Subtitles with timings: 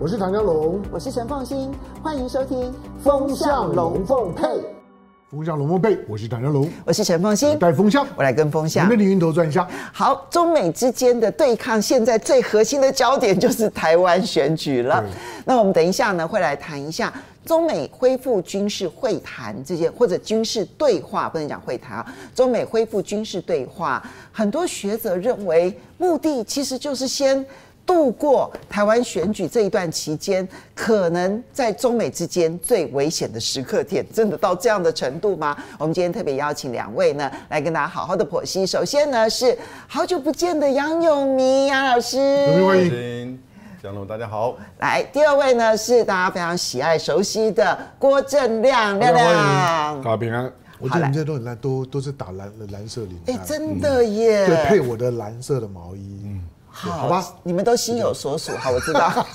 [0.00, 2.70] 我是唐江龙，我是陈凤馨，欢迎收听
[3.02, 4.46] 《风向龙凤配》。
[5.28, 9.68] 风向龙凤配，我是唐江龙，我是陈凤馨，带风向，我来跟风向，我们的云头转向。
[9.92, 15.04] 好，中美之间的对抗，现在最核心的焦点就是台湾选举了。
[15.44, 17.12] 那我们等一下呢，会来谈一下
[17.44, 22.14] 中美恢复军事会谈这些，或者军事对话，不能讲会谈啊。
[22.36, 27.44] 中美恢复军事对话，很多学者认为，目的其实就是先。
[27.88, 35.56] 度过台湾选举这一段期间，可能在中美之间最危险的时刻点，真的到这样的程度吗？
[35.78, 38.66] 我们今天特别邀请两位呢，来跟大家好好的剖析。
[38.66, 39.56] 首先呢，是
[39.86, 42.18] 好久不见的杨永明杨老师，
[42.62, 43.40] 欢迎，
[43.82, 44.54] 江龙大家好。
[44.80, 50.52] 来，第二位呢是大家非常喜爱熟悉的郭正亮亮亮，大家平安。
[50.78, 56.47] 我觉得你们这都很蓝，都都是打蓝蓝色领带，哎，真的耶，对，配我的蓝色的毛衣，嗯。
[56.70, 58.52] 好，好吧，你们都心有所属。
[58.56, 59.26] 好，我知道，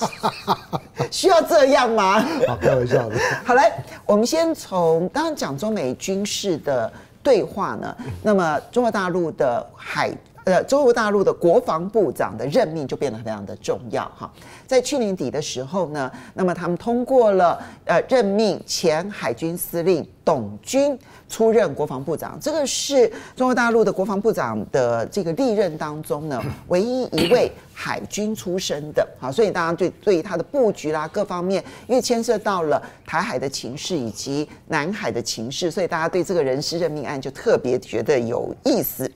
[1.11, 2.21] 需要这样吗？
[2.47, 3.15] 好，开玩笑的。
[3.43, 3.71] 好，来，
[4.05, 10.11] 我们先从刚刚讲中美军事的对话呢，那么中国大陆的海。
[10.45, 14.31] 呃，中国大陆的国防部长的任命就变得非常的重要哈。
[14.67, 20.97] 在去年底的时候呢，那么他们通过了呃任命前海军司令董军
[21.29, 29.07] 出任国防部长，这个是中国大陆的国防部长的这个历任当中呢唯一一位海军出身的。
[29.19, 39.09] 好，所以大家对对于他的布局啦各方面，因为牵涉到了台海的情势以及南海的情势，所以大家对这个人事任命案就特别觉得有意思。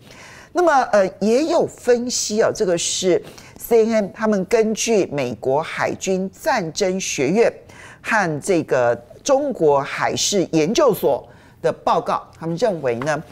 [0.57, 3.23] 那么，呃，也有分析啊，这个是
[3.59, 7.53] CNN 他们根据美国海军战争学院
[8.01, 11.29] 和这个中国海事研究所
[11.61, 13.23] 的报告，他们认为呢，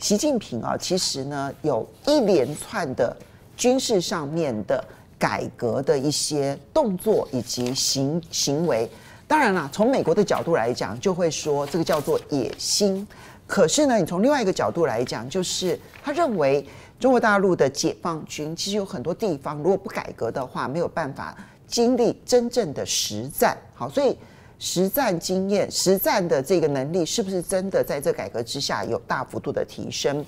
[0.00, 3.16] 习近平啊，其实呢有一连串的
[3.56, 4.84] 军事上面的
[5.16, 8.90] 改革的一些动作以及行行为。
[9.32, 13.08] 当然了，从美国的角度来讲，就会说这个叫做野心。
[13.46, 16.62] 可是呢，你从另外一个角度来讲，就是他认为
[17.00, 21.34] 中国大陆的解放军其实有很多地方，如果不改革的话，没有办法
[21.66, 23.56] 经历真正的实战。
[23.74, 24.18] 好，所以
[24.58, 30.22] 实战经验、实战的这个能力，是不是真的在这改革之下有大幅度的提升？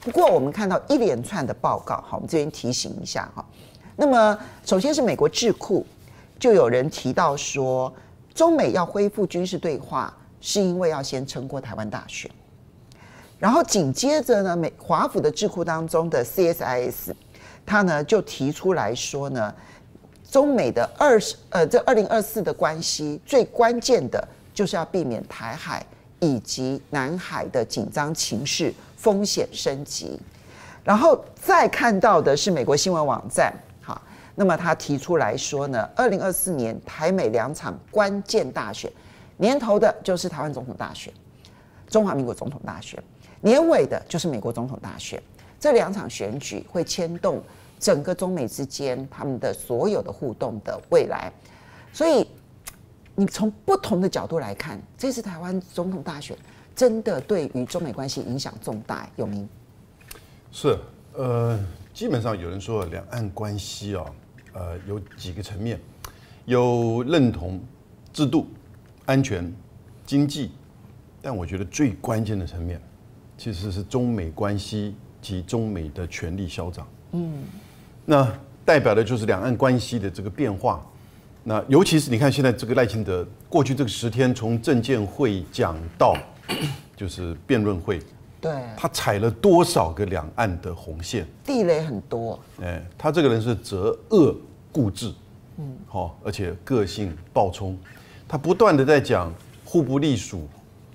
[0.00, 3.46] 不过我们看到一连串的报告，好，我们这边提醒一下哈。
[3.94, 5.86] 那么首先是美国智库，
[6.40, 7.92] 就有人提到说，
[8.38, 12.30] 中美要恢复军事对话，是因为要先撑过台湾大选。
[13.36, 17.12] 然后紧接着呢，美华府的智库当中的 CSIS，
[17.66, 19.52] 他呢就提出来说呢，
[20.30, 25.84] 中美的二十呃这二零二四的关系最关键的就是要避免台海
[26.20, 30.16] 以及南海的紧张情势风险升级。
[30.84, 33.52] 然后再看到的是美国新闻网站，
[34.38, 38.88] 那么他提出来说呢，二零二四年台美两场关键大选，
[39.36, 41.12] 年头的就是台湾总统大选，
[41.88, 43.02] 中华民国总统大选。
[43.40, 45.20] 年尾的就是美国总统大选，
[45.58, 47.42] 这两场选举会牵动
[47.80, 51.32] 整个中美之间他们的所有的互动的未来，
[51.92, 52.24] 所以
[53.16, 56.38] 你从不同的角度来看，这次台湾总统大选
[56.76, 59.08] 真的对于中美关系影响重大。
[59.16, 59.48] 有名
[60.52, 60.78] 是
[61.14, 61.58] 呃，
[61.92, 64.04] 基本上有人说两岸关系啊，
[64.58, 65.78] 呃，有几个层面，
[66.44, 67.60] 有认同
[68.12, 68.48] 制度、
[69.06, 69.52] 安全、
[70.04, 70.50] 经济，
[71.22, 72.80] 但我觉得最关键的层面。
[73.36, 77.44] 其实是中美关系及中美的权力消长，嗯，
[78.04, 78.28] 那
[78.64, 80.84] 代表的就是两岸关系的这个变化。
[81.44, 86.16] 那尤其是你看现在这个赖清德过去这个十天，从证监会讲到
[86.96, 88.02] 就是辩论会，
[88.40, 92.40] 对，他踩了多少个两岸的红线，地雷很多。
[92.60, 94.36] 哎，他这个人是择恶
[94.72, 95.12] 固执，
[95.58, 97.76] 嗯，好，而且个性暴冲，
[98.26, 99.32] 他不断的在讲
[99.64, 100.46] 互不隶属、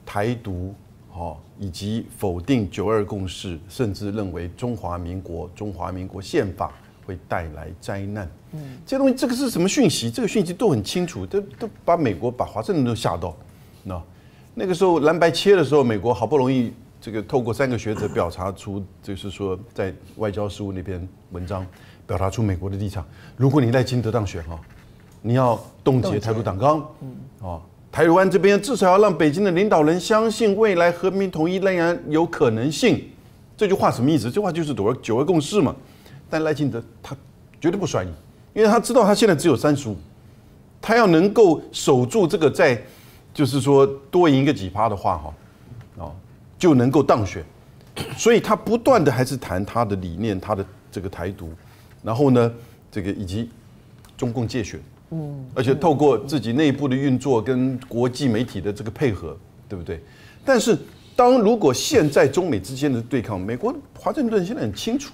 [0.06, 0.74] 台独。
[1.16, 6.74] 好，以及否定九二共识，甚至认为中华民国中华民国宪法
[7.06, 8.28] 会带来灾难。
[8.54, 10.10] 嗯，这些东西，这个是什么讯息？
[10.10, 13.38] 这个讯息都很清楚，都都把美国、把华盛顿都吓到。
[13.84, 14.02] 那
[14.56, 21.64] 那个时候蓝白切的时候，美国好不容易这个透过三个学者表查出，就是说在外交事务那篇文章
[22.06, 23.06] 表达出美国的立场。
[23.38, 24.60] 如果你赖清德当选哈，
[25.22, 27.62] 你要冻结台独党纲，嗯，啊。
[27.92, 33.08] 台湾这边至少要让北京的领导人相信未来和平统一仍然有可能性。
[33.56, 34.24] 这句话什么意思？
[34.24, 35.76] 这句话就是九二九二共识嘛。
[36.28, 37.16] 但赖清德他
[37.62, 38.12] 绝对不甩你，
[38.56, 39.96] 因为他知道他现在只有三十五，
[40.82, 42.82] 他要能够守住这个，在
[43.32, 45.34] 就是说多赢个几趴的话哈，
[45.98, 46.16] 哦
[46.58, 47.46] 就能够当选。
[48.18, 51.54] 所以他不断的还是谈他的理念，他的这个台独，
[52.04, 52.52] 然后呢
[52.92, 53.50] 这个以及
[54.18, 54.80] 中共借选。
[55.12, 59.38] 嗯，而且透过自己内部的运作跟国际媒体的这个配合，
[59.70, 60.02] 对不对？
[60.44, 60.76] 但是，
[61.16, 65.14] 当如果现在中美之间的对抗，美国华盛顿现在很清楚，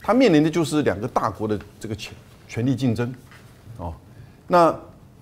[0.00, 2.12] 他面临的就是两个大国的这个权
[2.48, 3.14] 权力竞争，
[3.78, 3.94] 哦，
[4.48, 4.76] 那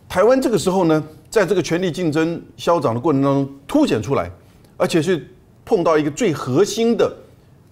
[0.09, 4.31] 台湾这个时候呢，在这个权力竞争消长的过程当中凸显出来，
[4.79, 5.29] 而且是
[5.63, 7.15] 碰到一个最核心的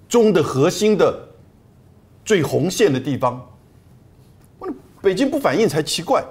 [0.09, 1.28] 中的核心的
[2.29, 3.43] 最红线的地方，
[5.01, 6.23] 北京不反应才奇怪，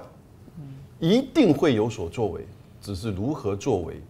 [1.00, 2.46] 一定会有所作为，
[2.80, 4.00] 只是如何作为，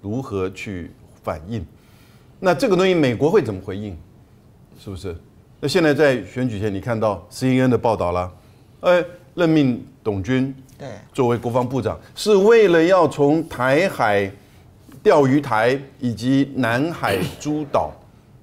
[0.00, 0.90] 如何去
[1.22, 1.62] 反应，
[2.40, 3.94] 那这个东西美国会怎么回应？
[4.82, 5.14] 是不是？
[5.60, 8.32] 那现在在选举前，你看到 CNN 的报道了，
[8.80, 9.04] 呃，
[9.34, 10.88] 任命董军对。
[11.12, 14.32] 作为国防部长，是为了要从台海、
[15.02, 17.92] 钓鱼台以及南海诸岛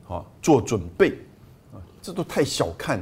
[0.08, 1.10] 啊做准备。
[1.10, 1.31] 啊，
[2.02, 3.02] 这都太小看，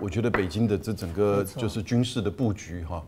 [0.00, 3.02] 我觉得北京的这整个就是军事的布局哈。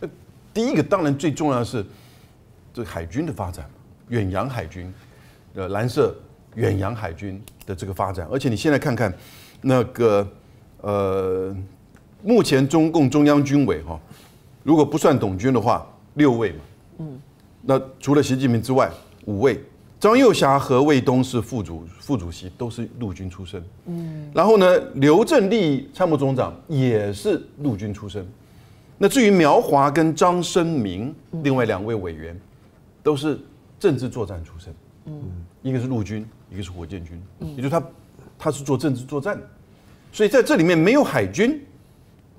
[0.00, 0.08] 那
[0.54, 1.84] 第一个当然最重要的是
[2.72, 3.68] 这海军的发展。
[4.08, 4.94] 远洋海军，
[5.54, 6.14] 呃，蓝色
[6.54, 9.12] 远洋海军的这个发展，而且你现在看看，
[9.60, 10.24] 那个
[10.80, 11.52] 呃，
[12.22, 13.98] 目前中共中央军委哈，
[14.62, 15.84] 如果不算董军的话，
[16.14, 16.58] 六位嘛，
[16.98, 17.20] 嗯，
[17.62, 18.88] 那除了习近平之外，
[19.24, 19.60] 五位，
[20.06, 28.24] 张幼侠和卫东是副主副主席，都是陆军出身，嗯，然后呢，刘振立参谋总长也是陆军出身，
[28.98, 31.12] 那至于苗华跟张生明
[31.42, 32.40] 另外两位委员，
[33.02, 33.36] 都是。
[33.78, 34.74] 政治作战出身，
[35.04, 35.20] 嗯，
[35.60, 37.82] 一个是陆军，一个是火箭军，嗯，也就是他，
[38.38, 39.46] 他是做政治作战的，
[40.10, 41.60] 所以在这里面没有海军，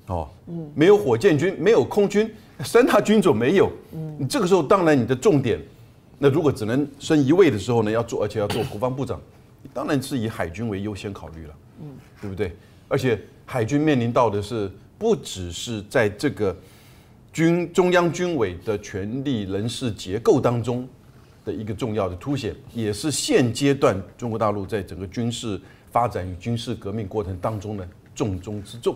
[0.07, 2.27] 哦，嗯，没有火箭军，没有空军，
[2.63, 5.59] 三大军种没有，嗯，你这个时候当然你的重点，
[6.17, 9.21] 那如果只能升一位的时候呢，要做而且要做国防部长，
[9.73, 11.87] 当然是以海军为优先考虑了，嗯，
[12.21, 12.55] 对不对？
[12.87, 16.55] 而且海军面临到的是不只是在这个
[17.31, 20.87] 军中央军委的权力人事结构当中。
[21.45, 25.57] 的一个重要的凸显，也是现阶段中国大陆在整个军事
[25.89, 28.93] 发展与军事革命过程当中的重中之重，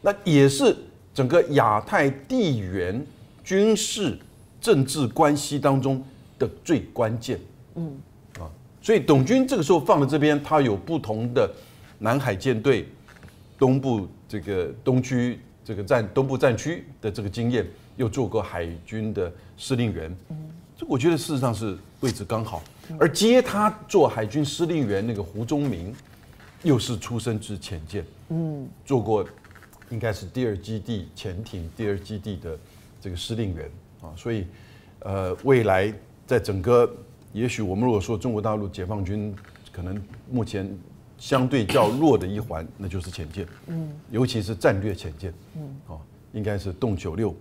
[0.00, 0.76] 那也是
[1.12, 3.04] 整个亚太地缘
[3.42, 4.16] 军事
[4.60, 6.00] 政治关系当中
[6.42, 7.38] 的最关键。
[7.76, 7.96] 嗯，
[8.40, 8.50] 啊，
[8.80, 11.48] 所以董军这个时候放在这边，他有不同的
[11.98, 12.88] 南海舰队
[13.56, 17.64] 东部这个东区这个战东部战区的这个经验，
[17.96, 20.14] 又做过海军的司令员。
[20.76, 22.60] 这我觉得事实上是位置刚好，
[22.98, 25.94] 而接他做海军司令员那个胡宗明，
[26.62, 29.24] 又是出身自潜舰，嗯，做过
[29.90, 32.58] 应该是第二基地潜艇第二基地的
[33.00, 33.70] 这个司令员。
[34.02, 34.46] 啊，所以
[34.98, 35.94] 呃，未来
[36.26, 36.90] 在整个，
[37.32, 39.34] 也许我们如果说中国大陆解放军
[39.72, 40.68] 可能目前
[41.18, 46.00] 相对较弱的一环，那就是潜舰，嗯，尤其是战略潜舰，嗯，哦，
[46.32, 47.34] 应该是动九六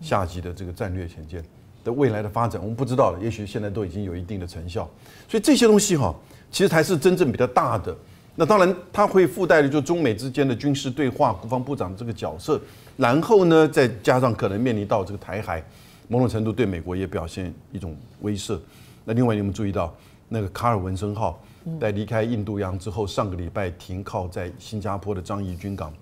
[0.00, 1.44] 下级的这个战略潜舰。
[1.84, 3.20] 的未来的发展，我们不知道了。
[3.22, 4.82] 也许现在都已经有一定的成效，
[5.28, 6.12] 所以这些东西哈，
[6.50, 7.96] 其实才是真正比较大的。
[8.34, 12.60] 那当然，它会附带的就中美之间的军事对话，国防部长这个角色，
[12.96, 15.62] 然后呢，再加上可能面临到这个台海，
[16.08, 18.58] 某种程度对美国也表现一种威慑。
[19.04, 19.94] 那另外，你们注意到
[20.28, 21.40] 那个卡尔文森号
[21.80, 25.92] 在离开印度洋之后，上个礼拜停靠在新加坡的樟宜军港，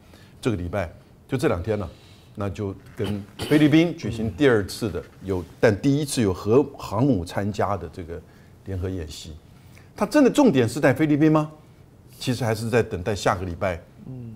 [0.41, 0.91] 这个礼拜
[1.29, 1.89] 就这两天了。
[2.39, 8.21] 那就跟菲律宾举行第二次的有，但第一次有核航母参加的这个
[8.67, 9.33] 联合演习，
[9.97, 11.51] 它真的重点是在菲律宾吗？
[12.19, 14.35] 其实还是在等待下个礼拜，嗯，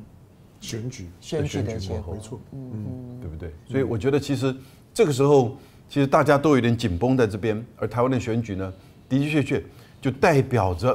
[0.62, 3.52] 选举选举的结果，没错，嗯，对不对？
[3.68, 4.56] 所以我觉得其实
[4.92, 5.56] 这个时候，
[5.88, 8.73] 其实大家都有点紧绷在这边，而台湾的选举呢，
[9.09, 9.64] 的的确确
[10.00, 10.90] 就代表着，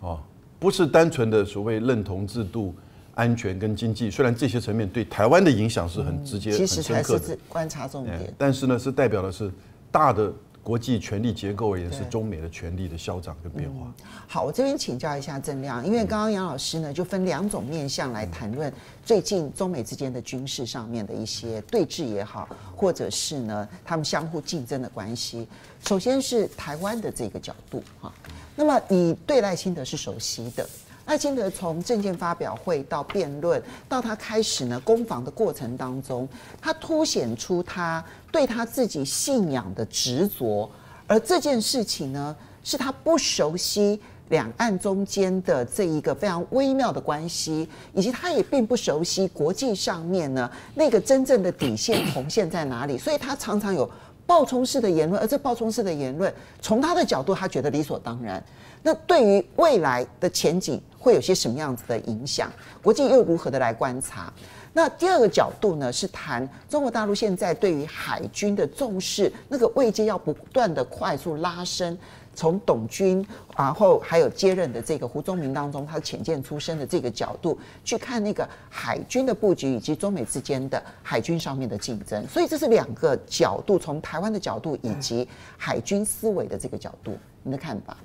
[0.00, 0.18] 啊，
[0.58, 2.74] 不是单纯的所谓认同制度。
[3.14, 8.32] 安全跟经济，虽然这些层面对台湾的影响是很直接、很深刻的，其实才是观察重点。
[8.38, 9.50] 但是呢，是代表的是
[9.90, 10.32] 大的
[10.68, 13.86] 国际权力结构而言，是中美的权力的消长跟变化。
[13.86, 13.94] 嗯、
[14.26, 18.70] 好，我这边请教一下郑亮，因为刚刚杨老师呢就分两种面向来谈论
[19.02, 22.46] 最近中美之间的军事上面的一些对峙也好，
[22.76, 25.48] 或者是呢他们相互竞争的关系。
[25.86, 28.12] 首先是台湾的这个角度哈，
[28.54, 30.68] 那么你对赖清德是熟悉的。
[31.08, 36.28] 赖清德从政见发表会到辩论，到他开始呢攻防的过程当中，
[36.60, 40.70] 他凸显出他对他自己信仰的执着，
[41.06, 43.98] 而这件事情呢，是他不熟悉
[44.28, 53.90] 两岸中间的这一个非常微妙的关系，以及他也并不熟悉国际上面呢那个真正的底线红线在哪里，所以他常常有
[54.26, 58.44] 爆冲式的言论，而这爆冲式的言论，从他的角度，他觉得理所当然。
[58.80, 62.52] 那对于未来的前景会有些什么样子的影响？
[62.82, 64.30] 国际又如何的来观察？
[64.74, 71.96] 那第二个角度呢，是谈中国大陆现在对于海军的重视，那个位阶要不断的快速拉升。
[72.34, 87.96] 从董军，然后还有接任的这个胡宗明当中，他潜舰出身的这个角度去看那个海军的布局，以及中美之间的海军上面的竞争，所以这是两个角度，从台湾的角度以及海军思维的这个角度，你的看法？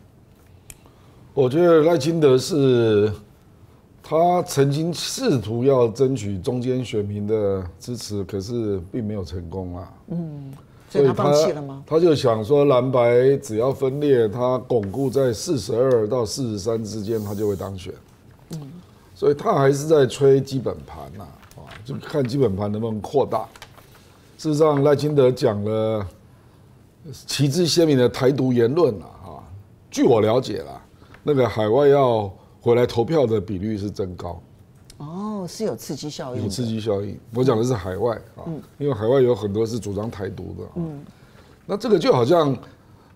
[1.34, 3.12] 我觉得赖清德是，
[4.02, 9.94] 他曾经试图要争取中间选民的支持，可是并没有成功啊。
[10.10, 10.54] 嗯。
[10.90, 11.84] 所以他放弃了吗？
[11.88, 17.92] 他就想说蓝白只要分裂，他巩固在四十二到四十三之间，他就会当选。
[18.52, 18.60] 嗯，
[19.16, 21.24] 所以他还是在吹基本盘呐，
[21.56, 23.48] 啊，就看基本盘能不能扩大。
[24.38, 26.06] 事实上，赖清德讲了
[27.26, 29.42] 旗帜鲜明的台独言论了啊。
[29.90, 30.80] 据我了解啦，
[31.24, 34.42] 那个海外要回来投票的比率是增高。
[34.98, 36.44] 哦，是有刺激效应。
[36.44, 40.64] 有刺激效应，我讲的是海外啊，嗯、因为海外有很多是主张台独的。
[40.76, 41.04] 嗯，
[41.66, 42.54] 那这个就好像，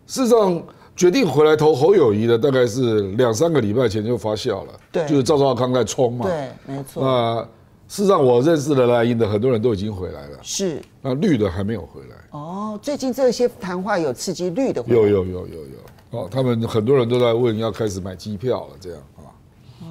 [0.06, 0.62] 事实上
[0.96, 4.74] 决定回来投侯友谊的，大概是两三个礼拜前就发酵了。
[4.92, 6.26] 对，就是赵少康在冲嘛。
[6.26, 7.04] 对，没错。
[7.04, 7.42] 那
[7.88, 10.40] 事实上我认识的赖英的很多人都已经回来了。
[10.42, 10.82] 是。
[11.02, 12.16] 那绿的还没有回来。
[12.32, 14.96] 哦，最近这些谈话有刺激绿的回来。
[14.96, 15.78] 有有有有有。
[16.12, 19.30] 哦，他们很多人都在问要开始买机票了，这样啊，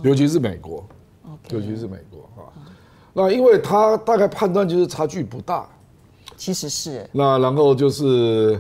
[0.02, 0.84] 尤其是美国。
[1.50, 2.50] 尤其是美国啊，
[3.12, 5.68] 那因为他大概判断就是差距不大，
[6.36, 7.08] 其实是。
[7.12, 8.58] 那然后就是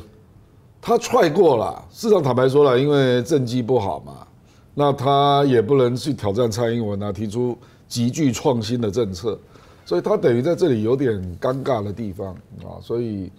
[0.80, 4.26] 他踹过了，市场坦白说了，因为政绩不好嘛，
[4.74, 7.56] 那他也不能去挑战蔡英文啊，提出
[7.88, 9.36] 极具创新的政策，
[9.84, 12.78] 所以他等于在这里有点尴尬的地方啊。
[12.80, 13.30] 所以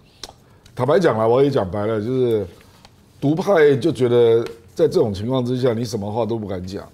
[0.74, 2.46] 坦白讲了，我也讲白了，就是
[3.20, 4.44] 独派就觉得
[4.74, 6.88] 在这种情况之下，你什么话都不敢讲。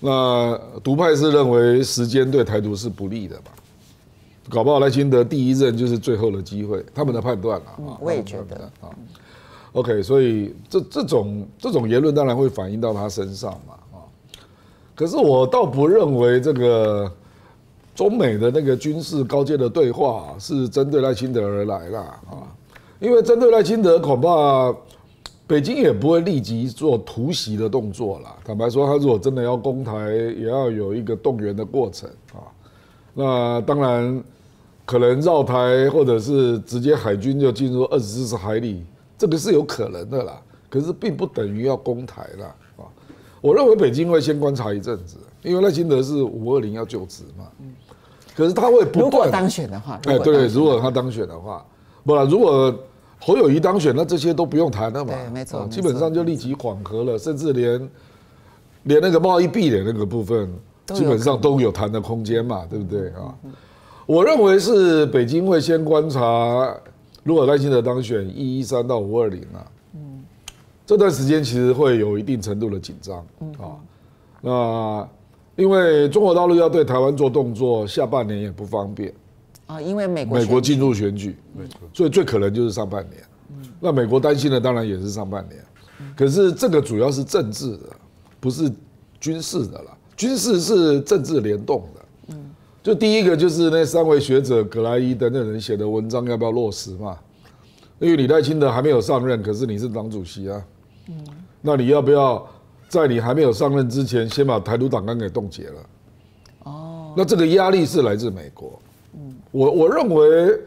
[0.00, 3.50] 那独派是认为时间对台独是不利的吧？
[4.48, 7.76] 搞不好赖清德第一任就是最后的机会，他们的判断啊。
[7.78, 8.88] 嗯，我也觉得啊。
[9.72, 14.00] OK，所以这这种这种言论当然会反映到他身上嘛啊。
[14.94, 17.10] 可是我倒不认为这个
[17.94, 22.00] 中美的那个军事高阶的对话是针对赖清德而来啦
[22.30, 22.48] 啊，
[23.00, 24.74] 因为针对赖清德恐怕。
[25.48, 28.34] 北京也不会立即做突袭的动作啦。
[28.44, 32.50] 坦白说，他如果真的要攻台，也要有一个动员的过程啊。
[33.14, 34.24] 那当然，
[34.84, 38.84] 可能绕台或者是直接海军就进入二十四海里，
[39.16, 40.42] 这个是有可能的啦。
[40.68, 42.82] 可是并不等于要攻台啦啊。
[43.40, 47.44] 我认为北京会先观察一阵子，因为赖清德是五二零要就职嘛。
[48.34, 51.64] 可是他会不断，如果当选的话，哎，对，如果他当选的话，
[52.04, 52.74] 不然如果。
[53.18, 55.14] 侯友谊当选，那这些都不用谈了嘛？
[55.14, 57.90] 对，没错，基本上就立即缓和了，甚至连
[58.84, 60.52] 连那个贸易壁垒那个部分，
[60.86, 63.34] 基本上都有谈的空间嘛，对不对啊？
[64.06, 66.76] 我认为是北京会先观察，
[67.24, 70.22] 如果赖清德当选一一三到五二零啊，嗯，
[70.84, 73.18] 这段时间其实会有一定程度的紧张
[73.58, 73.74] 啊。
[74.40, 75.08] 那
[75.56, 79.12] 因为中国大陆要对台湾做动作，下半年也不方便。
[79.66, 81.36] 啊，因为美国美国进入选举，
[81.92, 83.22] 所以最可能就是上半年。
[83.80, 85.62] 那美国担心的当然也是上半年，
[86.16, 87.96] 可是这个主要是政治的，
[88.40, 88.70] 不是
[89.20, 89.98] 军事的了。
[90.16, 92.00] 军事是政治联动的。
[92.28, 92.50] 嗯
[92.82, 97.18] 就第一个就是那三位学者葛莱伊等等人写的文章要不要落实嘛？
[97.98, 100.64] 因为李代清德还没有上任，可是你是党主席啊。
[101.60, 102.46] 那你要不要
[102.88, 105.80] 在你还没有上任之前，先把台独党纲给冻结了？
[106.62, 107.12] 哦。
[107.16, 108.80] 那这个压力是来自美国。
[109.56, 110.60] 我我认为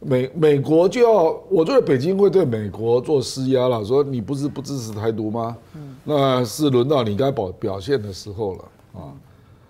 [0.00, 5.56] 美美国就要，我觉得北京会对美国做施压了，说你不是不支持台独吗？
[5.76, 9.14] 嗯那是轮到你该表表现的时候了啊。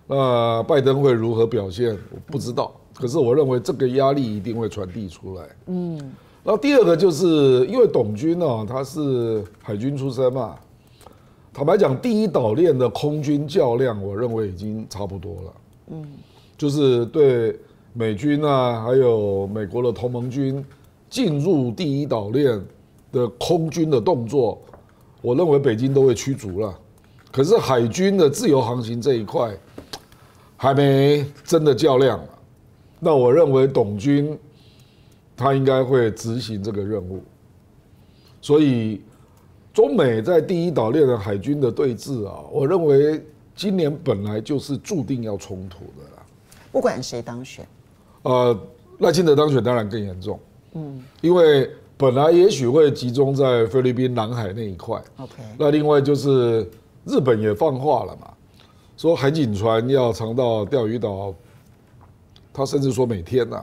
[0.07, 2.73] 那拜登会如何表现，我不知道。
[2.95, 5.45] 可是我认为这个压力一定会传递出来。
[5.67, 5.99] 嗯。
[6.43, 10.57] 然后第二个就是因为董军呢，他是海军出身嘛，
[11.53, 15.53] 坦白讲，第一岛链的空军较量，我认为已经差不多了。
[15.89, 16.07] 嗯。
[16.57, 17.55] 就是对。
[17.95, 20.65] 美军啊，还有美国的同盟军
[21.11, 22.59] 进入第一岛链
[23.13, 24.59] 的空军的动作，
[25.21, 26.79] 我认为北京都会驱逐了。
[27.31, 29.55] 可是海军的自由航行这一块
[30.57, 32.19] 还没真的较量。
[32.99, 34.39] 那我认为董军
[35.37, 37.23] 他应该会执行这个任务。
[38.41, 39.03] 所以
[39.75, 43.23] 中美在第一岛链的海军的对峙啊，我认为
[43.55, 46.23] 今年本来就是注定要冲突的啦。
[46.71, 47.67] 不管谁当选。
[48.23, 48.59] 呃，
[48.99, 50.39] 赖清德当选当然更严重，
[50.75, 56.69] 嗯，因为本来也许会集中在菲律宾南海那一块，OK，那另外就是
[57.05, 58.31] 日本也放话了嘛，
[58.97, 61.35] 说海警船要常到钓鱼岛
[62.53, 63.57] 他甚至说每天呐，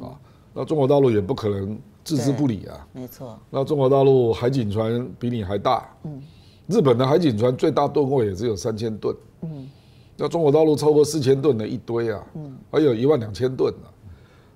[0.00, 0.14] 啊，
[0.52, 2.86] 那中国大陆也不可能置之不理啊。
[2.92, 3.38] 没错。
[3.50, 6.22] 那中国大陆海警船比你还大，嗯，
[6.66, 9.68] 日本的海警船最大吨位也只有三千吨，嗯，
[10.16, 13.88] 那中国大陆超过四千吨的一堆啊，嗯，还有一万两千吨呢，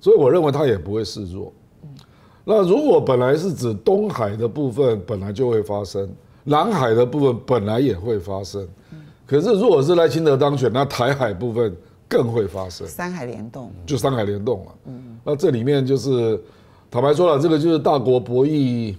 [0.00, 1.52] 所以我认为他也不会示弱。
[2.44, 6.08] 那如果本来是指东海的部分，本来就会发生，
[6.44, 8.66] 南海的部分本来也会发生，
[9.26, 11.76] 可是如果是赖清德当选，那台海部分
[12.08, 14.74] 更会发生，三海联动，就三海联动了。
[14.86, 16.40] 嗯，那这里面就是
[16.90, 18.96] 坦白说了，这个就是大国博弈，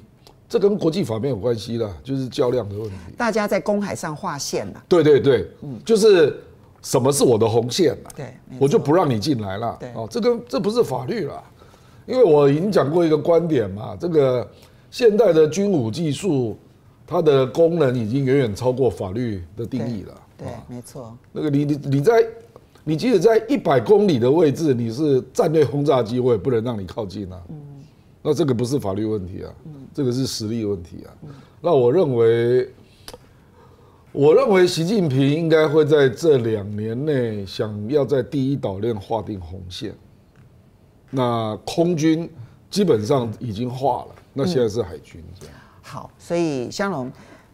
[0.47, 2.95] 这跟国际法没有关系啦，就是较量的问题。
[3.17, 4.83] 大家在公海上划线了。
[4.87, 6.39] 对对对，嗯，就是
[6.81, 8.09] 什么是我的红线了？
[8.15, 9.77] 对，我就不让你进来了。
[9.79, 11.43] 对，哦，这个这不是法律了。
[12.05, 14.47] 因为我已经讲过一个观点嘛，这个
[14.89, 16.57] 现代的军武技术，
[17.05, 20.13] 它的功能已经远远超过法律的定义了。
[20.37, 21.15] 对，对，没错。
[21.31, 22.25] 那个你你你在
[22.83, 27.39] 你即使在一百公里的位置，你是战略轰炸机，我也不能让你靠近啊。
[27.49, 27.55] 嗯。
[28.21, 29.53] 那这个不是法律问题啊，
[29.93, 31.13] 这个是实力问题啊。
[31.61, 32.67] 那我认为，
[34.11, 39.93] 我认为习近平应该会在这两年内想要在第一岛链划定红线。
[41.11, 42.27] 那空军
[42.71, 45.55] 基本上已经画了，那现在是海军这样。
[45.81, 47.11] 好，所以香龙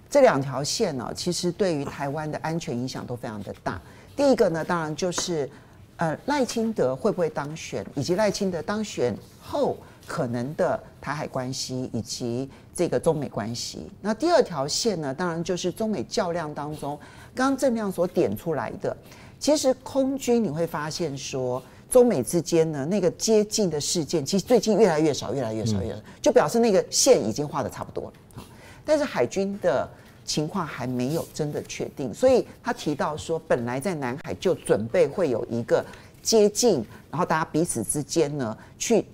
[0.09, 3.81] 这两条线呢，其实对于台湾的安全影响都非常的大。
[4.15, 5.49] 第一个呢，当然就是
[5.97, 13.89] 呃赖清德会不会当选，以及赖清德当选后可能的台海关系以及这个中美关系。
[14.01, 16.97] 那第二条线呢，当然就是中美较量当中，
[17.33, 18.95] 刚刚正亮所点出来的，
[19.39, 21.61] 其实空军你会发现说。
[21.87, 28.43] 中美之间呢，那个接近的事件，其实最近越来越少，越来越少，越来越少，就表示那个线已经画的差不多了。
[28.83, 29.87] 但是海军的
[30.25, 35.85] 情况还没有真的确定，所以他提到说，本来在南海就准备会有一个
[36.21, 39.05] 接近，然后大家彼此之间呢去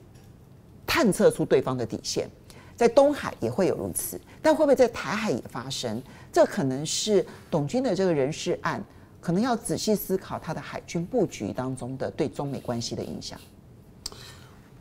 [0.88, 2.28] 探测出对方的底线，
[2.76, 6.02] 在东海也会有如此，但会不会在台海也发生？
[6.32, 8.84] 这可能是董军的这个人事案。
[9.20, 13.40] 可能要仔细思考他的海军布局当中的对中美关系的影响。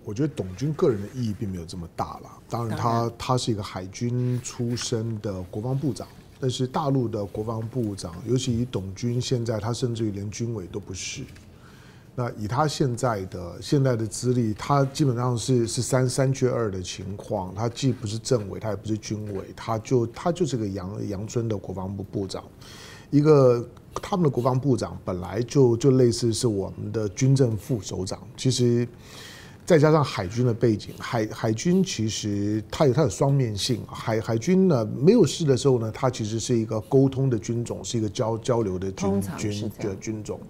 [0.03, 2.31] 我觉得董军个人的意义并没有这么大了。
[2.49, 6.09] 当然，他他是一个海军出身的国防部长，
[6.41, 11.23] 但是大陆的国防部长，尤其以董军现在，他甚至于连军委都不是。
[12.17, 17.55] 那以他现在的现在的资历，他基本上是是三三缺二的情况。
[17.55, 22.43] 他既不是政委，他也不是军委，他就他就是个杨杨春的国防部部长，
[23.11, 23.69] 一个。
[24.01, 28.87] 他们的国防部长本来就就类似是我们的军政副首长，其实
[29.71, 33.81] 再加上海军的背景，海海军其实它有它的双面性。
[33.87, 40.41] 海海军呢，没有事的时候呢，它其实是一个沟通的军种，是一个交交流的军军的军种。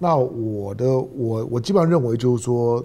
[0.00, 2.84] 那我的我我基本上认为就是说，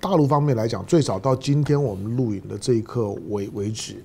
[0.00, 4.02] 大陆方面来讲，最少到今天我们录影的这一刻为为止。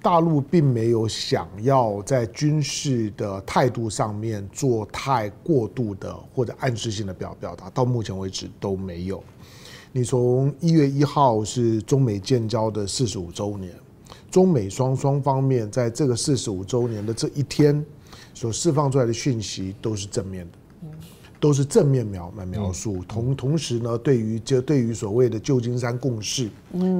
[0.00, 9.22] 大陆并没有想要在军事的态度上面做太过度的或者暗示性的表表达，到目前为止都没有。
[9.94, 13.70] 你从一月一号是中美建交的四十五周年，
[14.30, 17.84] 中美双双方面在这个四十五周年的这一天
[18.32, 20.58] 所释放出来的讯息都是正面的。
[21.42, 26.48] 都是正面描描述，同同时呢，对于就对于所谓的旧金山共识，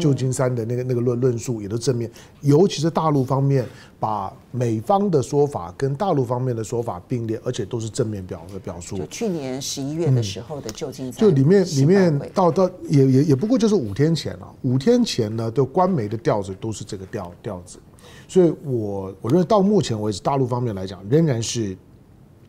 [0.01, 3.65] 旧金山的那个那个论论述也都正面，尤其是大陆方面
[4.01, 8.99] 把美方的说法跟大陆方面的说法并列，而且都是正面表的表述。
[8.99, 17.79] 就去年十一月的时候的旧金山，就里面里面到到也也也不过就是五天前了，五天前呢，的官媒的调子都是这个调调子，
[18.27, 21.77] 所以我我认为到目前为止，大陆方面来讲仍然是。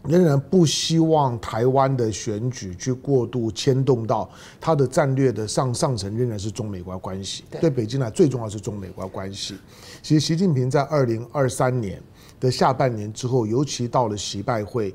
[0.08, 7.44] 仍然不希望台湾的选举去过度牵动到他的战略的上上层，仍然是中美关关系。
[7.62, 9.56] 对北京来最重要是中美关关系。
[10.02, 12.02] 其实习近平在二零二三年
[12.39, 14.94] 的下半年之后，尤其到了习拜会，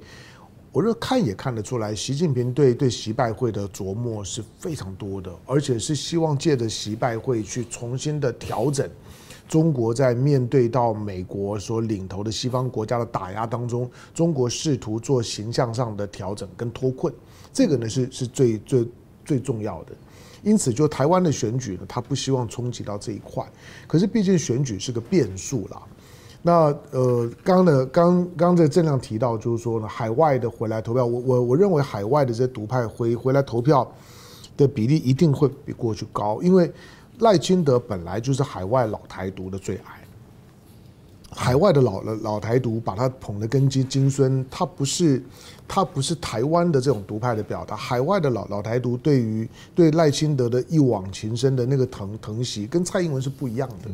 [0.71, 8.87] 我这看也看得出来，习近平对对习拜会的琢磨是非常多的，而且是希望借着习拜会去重新的调整。
[9.49, 17.13] 中国在面对到美国所领头的西方国家的打压当中，中国试图做形象上的调整跟脱困，
[17.51, 18.89] 这个呢是是最最
[19.25, 19.93] 最重要的。
[20.43, 23.43] 因此，就台湾的选举呢，他不希望冲击到这一块。
[23.87, 25.83] 可是，毕竟选举是个变数啦。
[26.43, 26.53] 那
[26.91, 33.91] 呃，刚刚的刚刚刚这个正亮提到，就是说呢，海外的回来投票，我我我认为海外的这些独派回回来投票
[34.59, 36.71] 的比例一定会比过去高，因为。
[37.19, 40.05] 赖清德本来就是海外老台独的最爱，
[41.31, 45.23] 海外的老老台独把他捧得跟金金孙，他不是
[45.67, 47.77] 他不是台湾的这种独派的表达。
[47.77, 53.91] 海外的老老台独对于对赖清德的一往情深的那个疼疼惜，跟蔡英文是不一样的。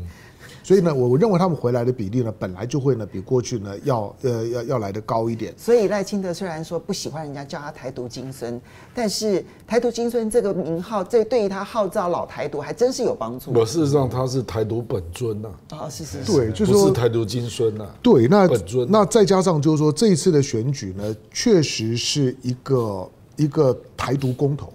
[0.64, 5.52] 嗯所以呢，我我认为他们回来的比例呢，本来就会呢比过去呢要呃要要来的高一点。
[5.58, 8.58] 所以赖清德虽然说不喜欢人家叫他台独金孙，
[8.94, 13.52] 但是台独金孙这个名号，这对于他号召老台独还真是有帮助。
[13.52, 15.48] 我事实上他是台独本尊呐。
[15.72, 16.32] 哦，是是是。
[16.32, 17.86] 对，就是说不是台独金孙呐。
[18.02, 18.88] 对，那本尊。
[18.90, 24.72] 那再加上就是说这一次的选举呢，确实是一个一个台独公投。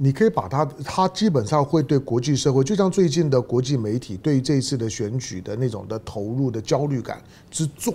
[0.00, 7.92] 你可以把它，它基本上会对国际社会，就像最近的国际媒体对这一次的选举的那种的投入的焦虑感之重，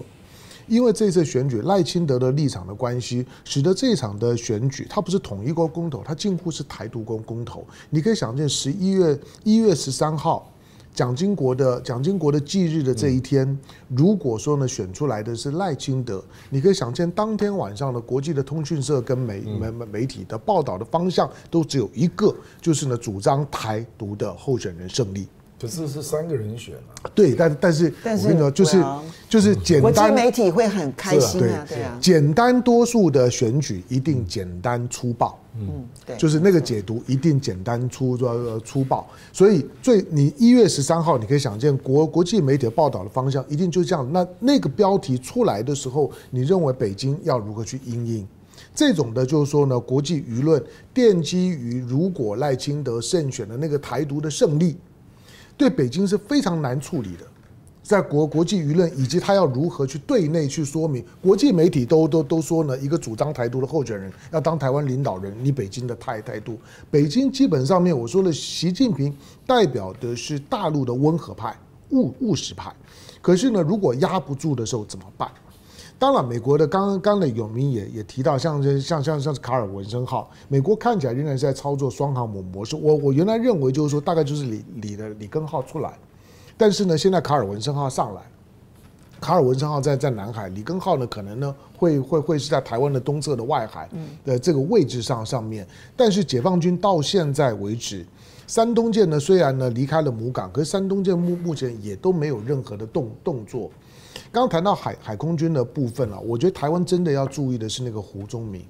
[0.67, 7.65] 因为这次选举赖清德的立场的关系，使得这场的选举它不是统一国公投，它近乎是台独公公投。
[7.89, 10.52] 你可以想见十一月一月十三号。
[10.93, 25.27] 蒋经国的蒋经国的忌日的这一天，如果说呢选出来的是赖清德，你可以想见当天晚上的国际的通讯社跟媒媒媒体的报道的方向都只有一个，就是呢主张台独的候选人胜利。
[25.59, 27.09] 可是是三个人选啊。
[27.15, 28.83] 对，但但是我跟你说，就是
[29.29, 35.39] 就是简单，国际媒体会很开心啊，对啊，简单多数的选举一定简单粗暴。
[35.59, 38.17] 嗯，对，就是那个解读一定简单粗
[38.65, 44.07] 粗暴，所以最你一月十三号，你可以想见国国际媒体报道的方向一定就这样。
[44.11, 48.27] 那那个标题出来的时候，你认为北京要如何去因应？
[48.73, 50.63] 这种的，就是说呢，国际舆论
[50.95, 54.75] 奠基于如果赖清德胜选的那个台独的胜利，
[55.55, 57.25] 对北京是非常难处理的。
[57.83, 66.57] 在国国际舆论以及他要如何去对内去说明，国际媒体都都都说呢，一个主张台独的候选人要当台湾领导人，你北京的态态度，
[66.89, 69.13] 北京基本上面我说了，习近平
[69.45, 71.53] 代表的是大陆的温和派、
[71.89, 72.73] 务务实派，
[73.21, 75.29] 可是呢，如果压不住的时候怎么办？
[75.99, 82.75] 当然，美国的刚刚的有明也也提到像，像像像像是卡尔文森号，美国看起来仍然是在操作双航母模式。
[82.75, 85.93] 我我原来认为就是说，大概就是里里的里根号出来。
[86.57, 88.21] 但是呢，现在卡尔文森号上来，
[89.19, 93.89] 卡尔文森号在在南海，里根号呢可能呢会会会是在台湾的东侧的外海
[94.23, 95.67] 的这个位置上上面。
[95.95, 98.05] 但是解放军到现在为止，
[98.47, 103.71] 山东舰呢虽然呢离开了母港，可是山东舰目目前也都没有任何的动动作。
[104.31, 108.63] 刚刚谈到海海空军的部分了，我觉得台湾真的要注意的是那个胡宗明，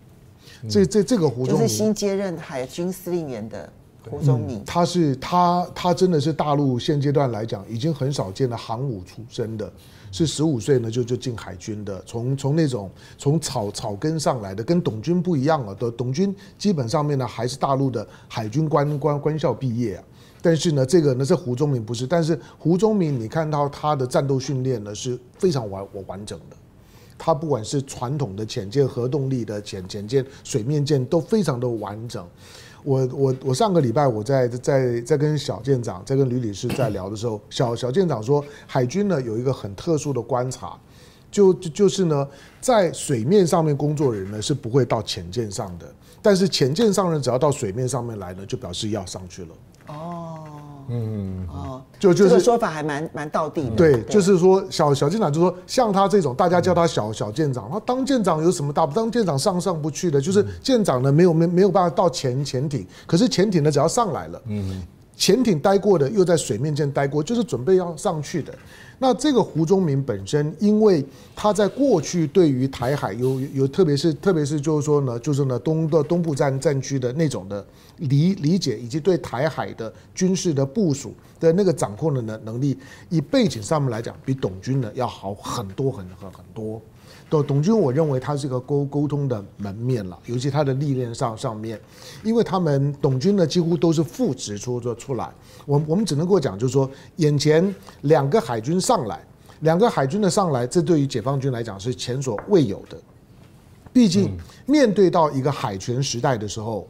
[0.70, 3.72] 这这这个胡宗明就是新接任海军司令员的。
[4.10, 9.72] 胡宗明，嗯、他是他他真的是大陆现阶段来讲已经很少见的航母出身的，
[10.12, 15.74] 是十五岁呢就就进海军的，从从那种从草草根上来的，跟董军不一样啊。
[15.80, 20.04] 的董军基本上面呢还是大陆的海军官官官校毕业啊，
[20.42, 26.56] 但是呢这个呢这胡宗明不是，但是胡宗明你看到他的战斗训练呢是非常完我完整的，
[27.18, 32.28] 他不管是传统的潜舰、核动力的潜潜舰、水面舰都非常的完整。
[32.84, 40.78] 我我我上个礼拜我在在在跟小舰长在跟吕理事在聊的时候，小小舰长说，海军呢有一个很特殊的观察，
[41.32, 42.28] 就就就是呢，
[42.60, 45.92] 在水面上面工作人呢是不会到潜舰上的，
[46.22, 49.50] 但是潜舰上人只要到水面上面来呢，就表示要上去了。
[49.88, 50.33] 哦。
[50.90, 53.76] 嗯哦，就就是、这个说法还蛮蛮道地的。
[53.76, 58.94] 对，对就是说小小舰长就说，像他这种，大家叫他小小舰长，他当舰长有什么大不？
[58.94, 64.82] 当舰长上上不去的，就是舰长呢没有没没有办法到潜潜艇，可是潜艇呢只要上来了，嗯，
[65.16, 68.54] 潜艇待过的又在水面舰待过，就是准备要上去的。
[69.04, 77.66] 那这个胡宗明本身，因为他在过去对于台海有有，特别是特别是就是说呢，就是呢东的东部战战区的那种的
[77.98, 82.78] 理理解，以及对台海的军事的部署的那个掌控的能能力，
[83.10, 86.82] 以背景上面来讲，比董军呢要好很多很很很多。
[87.34, 91.80] 董董军，我认为他是个沟沟通的门面了，尤其他的历练上上面，
[92.24, 95.32] 因为他们董军呢几乎都是副职出出出来。
[95.66, 99.26] 我我们只能够讲，就是说，眼前两个海军上来，
[99.62, 102.98] 两个海军的上来，这对于解放军来讲是前所未有的。
[103.92, 106.88] 毕竟面对到一个海权时代的时候，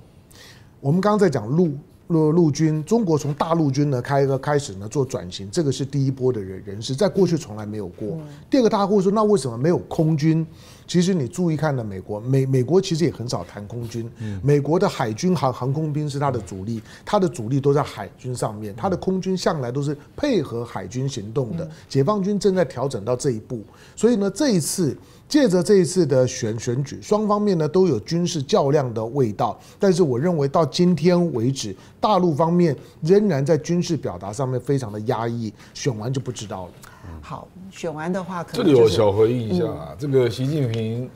[0.80, 1.72] 我们刚刚在讲陆
[2.08, 8.18] 陆陆军，中国从大陆军呢开个开始呢做转型，这个是第一波的人人士，在过去从来没有过。
[8.50, 10.46] 第二个大家会说，那为什么没有空军？
[10.86, 14.08] 其实你注意看呢，美国美美国其实也很少谈空军。
[14.44, 21.68] 美国的海军航航空兵是它的主力，它的主力都在海军上面，它的空军向来都是配合海军行动的。
[21.88, 23.62] 解放军正在调整到这一步，
[23.96, 24.96] 所以呢，这一次
[25.34, 29.60] 借着这一次的选选举，双方面呢都有军事较量的味道。
[29.80, 36.72] 但是我认为到今天为止，大陆方面仍然在军事表达上面非常的压抑，选完就不知道了。
[37.20, 41.10] 好，选完的话可这能、就是、里我小回应一下啊，嗯、这个习近平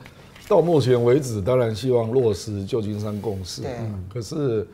[0.48, 4.66] 到目前为止，当然希望落实旧金山共识，对嗯，可是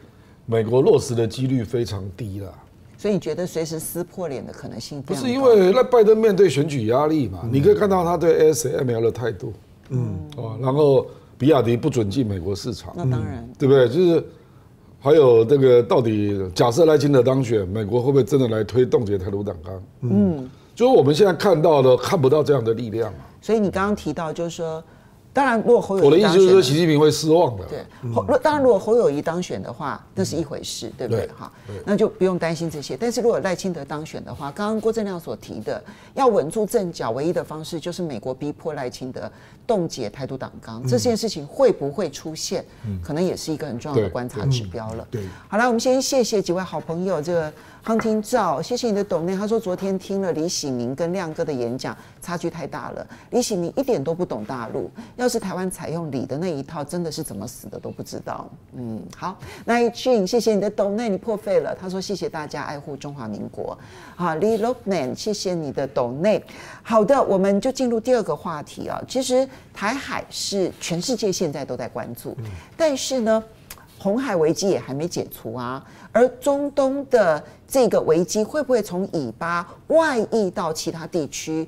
[0.46, 2.50] 美国落实的几率非常低了。
[2.96, 5.02] 所以你觉得随时撕破脸的可能性？
[5.02, 7.40] 不是因为那拜登面对选举压力嘛？
[7.42, 9.52] 嗯、你可以看到他对 ASML 的态度，
[9.90, 13.88] 嗯，哦，然后比亚迪不准进美国市场，那当然，对不对？
[13.88, 14.24] 就是
[15.00, 19.82] 还有这个到底假设赖清德当选，美国会不会真的来推冻结台独党纲？
[20.02, 23.18] 嗯，就是我们现在看到的看不到这样的力量嘛。
[23.42, 24.82] 所以你刚刚提到就是说。
[25.34, 27.64] 当然，如果侯友宜，我的意思就是说，习近平会失望的。
[27.64, 31.26] 对，侯当然，如果侯友宜当选的话，那是一回事，对不对？
[31.36, 31.52] 哈，
[31.84, 32.96] 那就不用担心这些。
[32.96, 35.82] 但是如果赖清德当选的话，刚刚郭正亮所提的，
[36.14, 39.28] 要稳住阵脚，唯一的方式就是美国逼迫赖清德
[39.66, 42.64] 冻结台独党纲，这件事情会不会出现，
[43.02, 45.04] 可能也是一个很重要的观察指标了。
[45.10, 47.52] 对，好了，我们先谢谢几位好朋友，这个。
[47.84, 49.36] 康廷照，谢谢你的懂内。
[49.36, 53.06] 他说昨天听了李喜明跟亮哥的演讲，差距太大了。
[53.28, 58.48] 李喜明一点都不懂大陆，要是台湾采用李的那一套，真的是怎么死的都不知道。
[58.72, 61.76] 嗯，好，那一俊，谢谢你的懂内，你破费了。
[61.78, 63.78] 他说谢谢大家爱护中华民国。
[64.16, 66.42] 好，Lee Lockman，谢谢你的懂内。
[66.82, 68.98] 好的，我们就进入第二个话题啊。
[69.06, 72.34] 其实台海是全世界现在都在关注，
[72.78, 73.44] 但是呢，
[74.04, 75.82] 红海危机也还没解除啊。
[76.12, 81.66] 而中东的这个危机会不会从以巴外溢到其他地区？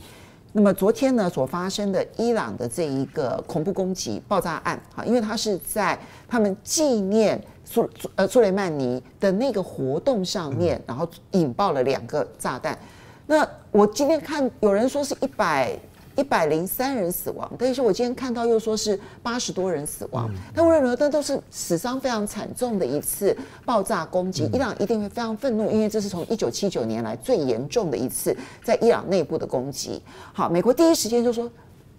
[0.52, 12.78] 那么昨天呢所发生的伊朗的这一个恐怖攻击爆炸案，哈，因为它是在他们纪念苏呃苏雷曼尼的那个活动上面，然后引爆了两个炸弹。
[13.26, 15.74] 那我今天看有人说是一百。
[16.16, 20.30] 一百零三人死亡，但是我今天看到又说是八十多人死亡。
[20.54, 24.48] 但无论如何，这都是死伤非常惨重的一次爆炸攻击。
[24.52, 30.02] 伊朗一定会非常愤怒，因为这是从一九七九年来最严重的一次在伊朗内部的攻击。
[30.32, 31.50] 好，美国第一时间就说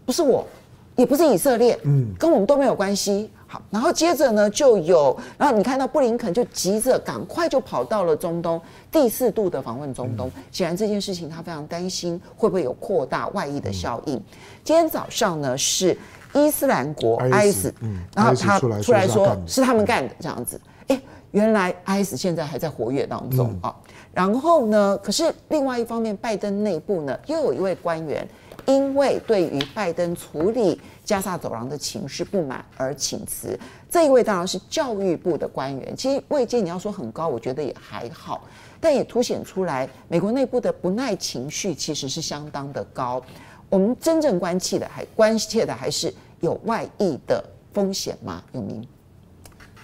[0.06, 0.46] 不是我，
[0.96, 3.30] 也不是以色列，嗯，跟我们都没有关系。
[3.50, 10.30] 好，然后接着呢，就有，然后你看到布林肯就急着赶快就跑到了中东，第四度的访问中东。
[10.52, 14.22] 显然这件事情他非常担心会不会有扩大外溢的效应。
[14.66, 15.98] 今天早上呢是
[16.34, 17.72] 伊斯兰国 IS，
[18.14, 20.60] 然后他出来说是他们干的这样子。
[20.88, 23.74] 哎，原来 IS 现在还在活跃当中啊。
[24.14, 28.28] 然后呢，可是另外一方面，拜登内部呢又有一位官员。
[28.68, 33.58] 因为对于拜登处理加萨走廊的情势不满而请辞，
[33.90, 35.96] 这一位当然是教育部的官员。
[35.96, 38.46] 其实位阶你要说很高，我觉得也还好，
[38.82, 43.24] 但也凸显出来美国内部的不耐情绪其实是相当的高。
[43.70, 47.42] 我们真正关切的还关切的还是有外溢的
[47.74, 48.44] 风险吗？
[48.52, 48.86] 永明，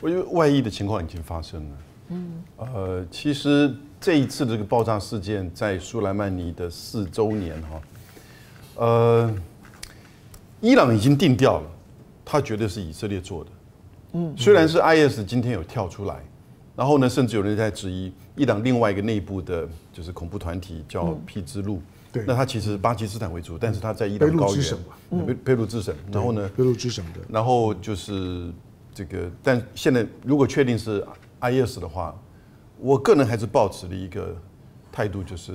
[0.01, 1.77] 我觉得外溢的情况已经发生了。
[2.09, 7.81] 嗯，呃，其实这一次这个爆炸事件在苏莱曼尼的四周年哈。
[8.75, 9.33] 呃，
[10.61, 11.69] 伊朗已经定调了，
[12.25, 13.49] 他绝对是以色列做的。
[14.13, 16.23] 嗯，虽然是 IS 今天有跳出来，
[16.75, 21.81] 然后呢，甚至有人在质疑伊朗另外一个内部的，就是恐怖团体叫匹之路。
[22.11, 25.95] 对，那他其实巴基斯坦为主，但是他在伊朗高原，贝贝鲁之省。
[26.11, 27.19] 然后呢，贝鲁之省的。
[27.27, 28.51] 然后就是
[28.93, 31.03] 这个，但现在如果确定是
[31.41, 32.15] IS 的话，
[32.79, 34.35] 我个人还是抱持了一个
[34.91, 35.53] 态度，就是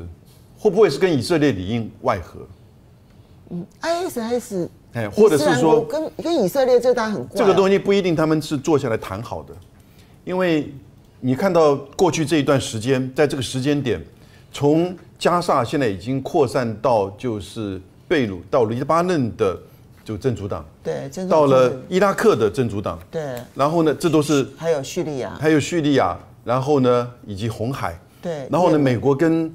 [0.57, 2.41] 会不会是跟以色列里应外合？
[3.51, 9.55] 嗯，ISIS，哎，或者是说跟跟以色列这单很怪，这个东西不一定他们是坐下来谈好的，
[10.25, 10.71] 因为
[11.21, 14.05] 你看到过去这一段时间，在这个时间点，
[14.53, 19.59] 从加萨现在已经扩散到就是贝鲁到黎巴嫩的
[20.05, 29.51] 就真主党，对，到了伊拉克的真主党，对，然后呢，这都是还有叙利亚，还有叙利亚，然后呢，以及红海，对，然后呢，美国跟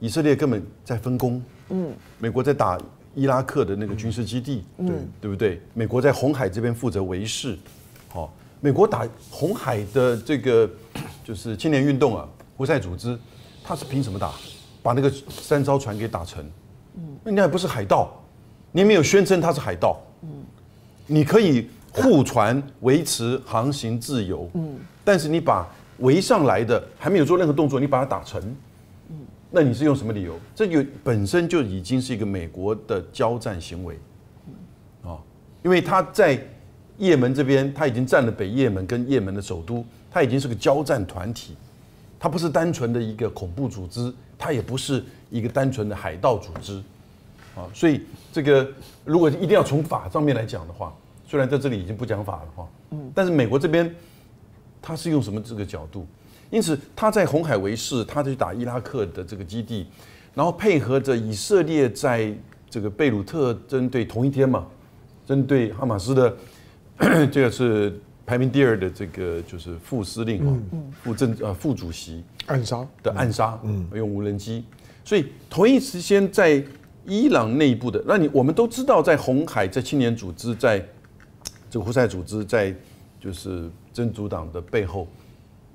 [0.00, 2.76] 以色列根本在分工，嗯，美国在打。
[3.16, 4.88] 伊拉克的那个军事基地，对
[5.22, 5.58] 对不对？
[5.72, 7.58] 美国在红海这边负责维持，
[8.10, 10.70] 好，美国打红海的这个
[11.24, 13.18] 就是青年运动啊，胡塞组织，
[13.64, 14.32] 他是凭什么打？
[14.82, 16.44] 把那个三艘船给打沉？
[17.24, 18.22] 那你还不是海盗？
[18.70, 19.98] 你没有宣称他是海盗？
[20.22, 20.28] 嗯
[21.06, 25.66] 你可以护船维持航行自由，嗯但是你把
[26.00, 28.54] 围上来的还没有做任何动作，你把它打沉。
[29.56, 30.38] 那你是用什么理由？
[30.54, 33.98] 这就本身就已经是一个美国的交战行为，
[35.02, 35.16] 啊，
[35.62, 36.38] 因为他在
[36.98, 41.56] 也门这边，他已经占了北也门跟也门的首都，他已经是个交战团体，
[42.20, 46.76] 他不是单纯的一个恐怖组织，他也不是一个单纯的海盗组织，
[47.54, 48.70] 啊，所以这个
[49.06, 50.94] 如果一定要从法上面来讲的话，
[51.26, 53.90] 虽然在这里已经不讲法了哈，嗯，但是美国这边
[54.82, 56.06] 他是用什么这个角度？
[56.50, 59.86] 因此，他在红海维系，他去打伊拉克的这个基地，
[60.34, 62.32] 然后配合着以色列在
[62.70, 64.66] 这个贝鲁特针对同一天嘛，
[65.24, 66.36] 针对哈马斯的
[67.30, 70.58] 这个是排名第二的这个就是副司令嘛，
[71.02, 74.64] 副政呃副主席暗杀的暗杀，嗯，用无人机，
[75.04, 76.62] 所以同一时间在
[77.04, 80.78] 伊朗内部的，那你我们都知道，在红海，在青年组织，在
[81.70, 82.74] 这个胡塞组织，在
[83.20, 85.06] 就是真主党的背后，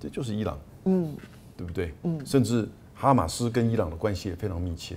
[0.01, 1.15] 这就是伊朗，嗯，
[1.55, 1.93] 对不对？
[2.03, 2.67] 嗯，甚至。
[2.93, 4.95] 哈马斯跟伊朗的关系也非常密切。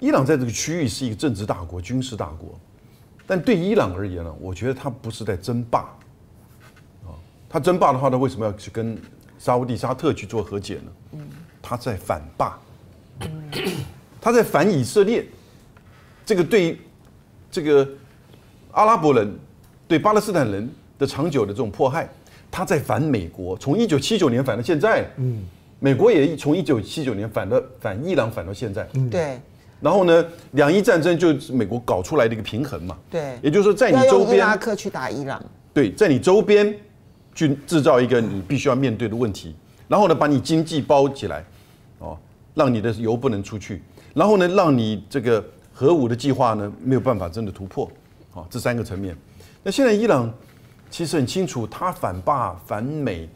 [0.00, 2.60] 伊朗在这个区域是一个政治大国、军事大国，
[3.26, 5.78] 但对伊朗而言呢，我觉得他不是在争霸。
[7.06, 7.16] 啊，
[7.48, 9.00] 他争霸的话，他为什么要去跟
[9.38, 10.92] 沙乌地、沙特去做和解呢？
[11.12, 11.20] 嗯
[11.62, 12.58] 他在反霸，
[14.20, 15.26] 他在反以色列。
[16.26, 16.78] 这个对
[17.50, 17.88] 这个
[18.72, 19.34] 阿拉伯人、
[19.88, 22.10] 对巴勒斯坦人的长久的这种迫害，
[22.50, 25.08] 他在反美国，从一九七九年反到现在。
[25.16, 25.42] 嗯。
[25.82, 29.40] 美国也从一九七九年反到反伊朗反到现在，对。
[29.80, 33.38] 然后呢，两伊战争就是美国搞出来的一个平衡嘛，对。
[33.42, 36.76] 也就是说，在你周边，伊拉克去打伊朗，对，在你周边
[37.34, 39.54] 去制造一个你必须要面对的问题，
[39.88, 41.42] 然后呢，把你经济包起来，
[41.98, 42.14] 哦，
[42.52, 43.80] 让你的油不能出去，
[44.12, 47.90] 然后呢，让你这个核武的计划呢没有办法真的突破，
[48.34, 49.16] 哦，这三个层面。
[49.62, 50.30] 那现在伊朗
[50.90, 53.28] 其实很清楚，他反霸反美，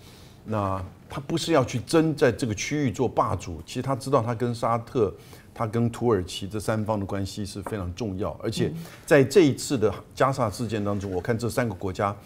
[0.44, 0.84] 那。
[1.06, 5.14] 他不是要去争在这个区域做霸主，其实他知道他跟沙特、
[5.54, 8.72] 他跟土耳其这三方的关系是非常重要，而且
[9.06, 12.16] 在这一次的加沙事件当中，我看这三个国家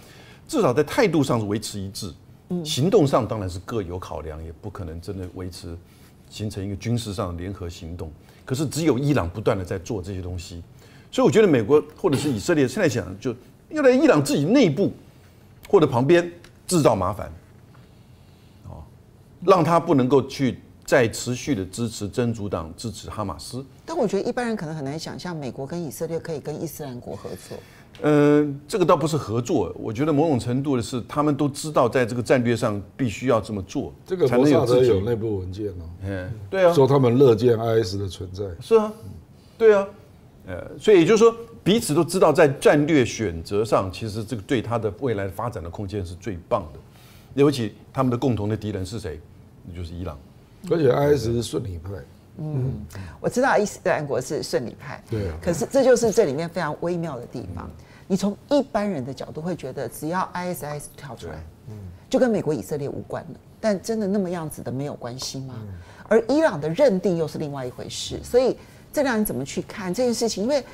[0.46, 2.10] 至少在态度上是维持一致，
[2.64, 5.76] 行动上当然是各有考量，也不可能真的维持
[6.30, 8.10] 形成一个军事上的联合行动。
[8.46, 10.62] 可是只有伊朗不断的在做这些东西，
[11.12, 13.36] 所以我觉得美国或者是以色列现在想就
[13.68, 14.94] 要在伊朗自己内部
[15.68, 16.28] 或者旁边
[16.66, 17.30] 制造麻烦。
[19.46, 23.64] 让他不能够去再持续的支持真主党，支持哈马斯。
[23.86, 27.56] 但我觉得一般人可能很难想象，美国跟以色列可以跟伊斯兰国合作。
[28.02, 35.86] 嗯，这个倒不是合作，我觉得某种程度的是，他们都知道在这个战略上必须要这么做，这个才能有自己有内部文件哦。
[36.04, 38.44] 嗯，对啊，说他们乐见 IS 的存在。
[38.60, 38.92] 是啊，
[39.56, 39.86] 对啊，
[40.48, 41.32] 呃，所以也就是说，
[41.68, 46.80] 彼此都知道在战略选择上，其实这个对他的未来发展的空间是最棒的。
[47.34, 49.20] 尤其他们的共同的敌人是谁？
[49.66, 50.18] 那就是伊朗，
[50.70, 51.90] 而且 IS 是逊尼派。
[52.38, 52.72] 嗯，
[53.20, 55.04] 我知道伊斯兰国是逊尼派。
[55.10, 55.36] 对啊。
[55.42, 57.70] 可是这就是这里面非常微妙的地方。
[58.06, 61.34] 你从一般人的角度会觉得，只要 ISIS 跳出来，
[61.68, 61.74] 嗯，
[62.08, 63.38] 就跟美国以色列无关了。
[63.60, 65.54] 但真的那么样子的没有关系吗？
[66.08, 68.18] 而伊朗的认定又是另外一回事。
[68.24, 68.56] 所以
[68.90, 70.44] 这让你怎么去看这件事情？
[70.44, 70.64] 因为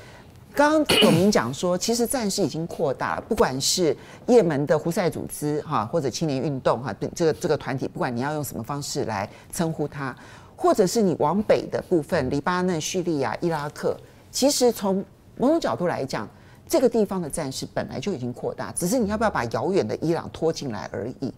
[0.54, 10.14] 刚刚董明讲说，其实战事已经扩大了，不管是也门的胡塞组织哈，或者青年运动哈，这个这个团体，不管你要用什么方式来称呼它，
[10.54, 13.96] 或者是你往北的部分，黎巴嫩、叙利亚、伊拉克，
[14.30, 15.04] 其实从
[15.36, 16.28] 某种角度来讲，
[16.68, 21.34] 这个地方的战事本来就已经扩大，只是你要不要把遥远的伊朗拖进来而已。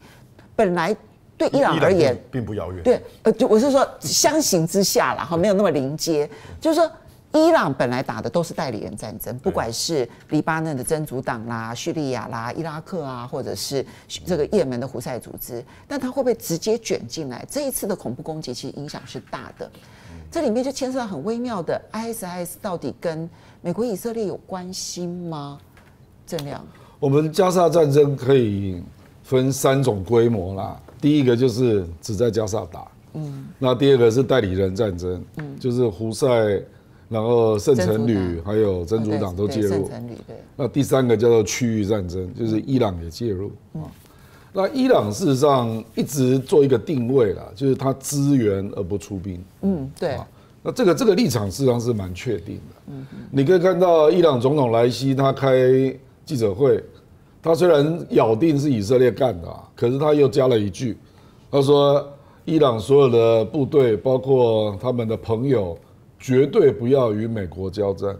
[0.54, 0.94] 本来
[1.38, 6.28] 对伊朗而言并不遥远，对，呃，就我是说相形之下啦，哈，没有那么临接，
[6.60, 6.90] 就是说。
[7.36, 13.84] 伊朗本来打的都是代理人战争，不管是黎巴嫩的真主党啦、叙利亚啦、伊拉克啊，或者是
[14.24, 17.44] 这个也门的胡塞组织，但它会不会直接卷进来？
[17.50, 19.70] 这一次的恐怖攻击其实影响是大的，
[20.30, 23.28] 这里面就牵涉到很微妙的 ISIS 到底跟
[23.60, 25.58] 美国以色列有关系吗？
[26.26, 26.64] 郑亮，
[26.98, 28.82] 我们加沙战争可以
[29.22, 36.28] 分三种规模啦，第一个就是只在加沙打，嗯，那第二个是代理人战争，嗯，就是胡塞。
[37.08, 39.88] 然后圣城旅还有真主党都介入。
[40.56, 43.86] 那第三个叫做区域战争，就是伊朗也介入啊。
[44.52, 49.40] 那伊朗事实上一直做一个定位啦，就是他支援而不出兵。
[49.62, 50.16] 嗯，对。
[50.62, 52.76] 那这个这个立场事实上是蛮确定的。
[52.88, 53.06] 嗯。
[53.30, 55.56] 你可以看到伊朗总统莱西他开
[56.24, 56.82] 记者会，
[57.40, 60.96] 他虽然咬定是以色列干的，可是他又加了一句，
[61.50, 62.04] 他说
[62.46, 65.78] 伊朗所有的部队，包括他们的朋友。
[66.18, 68.16] 绝对不要与美国交战。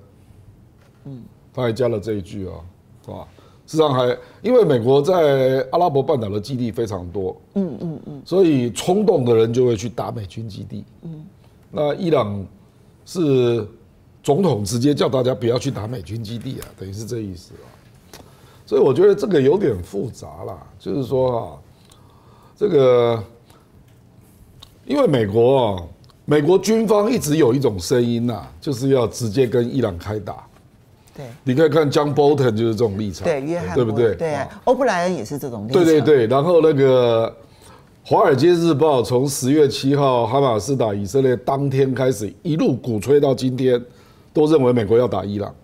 [1.04, 1.22] 嗯，
[1.54, 2.54] 他还加了这一句啊，
[3.04, 3.28] 是吧？
[3.66, 10.84] 事实上还因为美国在阿拉伯半岛的基地非常多，嗯嗯嗯，所以冲动的人就会去打美军基地。
[11.03, 11.24] 嗯，
[11.70, 12.47] 那伊朗
[13.05, 13.66] 是
[14.22, 17.66] 总统直接叫大家不要去打美军基地啊，等于是这意思啊。
[18.66, 21.59] 所以我觉得这个有点复杂啦，就是说啊，
[22.57, 23.22] 这个
[24.84, 25.82] 因为美国啊。
[26.29, 30.45] 美国军方一直有一种声音呐，就是要直接跟伊朗开打。
[31.16, 33.24] 对，你可以看 John Bolton 就是这种立场。
[33.24, 34.14] 对，约翰，对不对？
[34.16, 35.85] 对，欧布莱恩也是这种立场。
[35.85, 37.33] 对对对，然后那个
[38.05, 43.81] 华尔街日报从十月七号哈马斯打以色列当天开始，一路鼓吹到今天，
[44.33, 45.55] 都认为美国要打伊朗。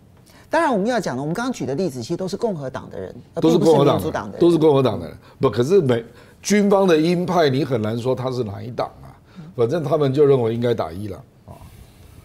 [0.49, 4.01] 当然，我们要讲的，我们刚刚举的例子，其实都是共和党的人，都是共和党
[4.31, 5.17] 的，都是共和党的人。
[5.41, 6.05] 不，可是美
[6.41, 9.02] 军方的鹰派，你很难说他是哪一党啊。
[9.55, 11.53] 反正他们就认为应该打伊朗啊。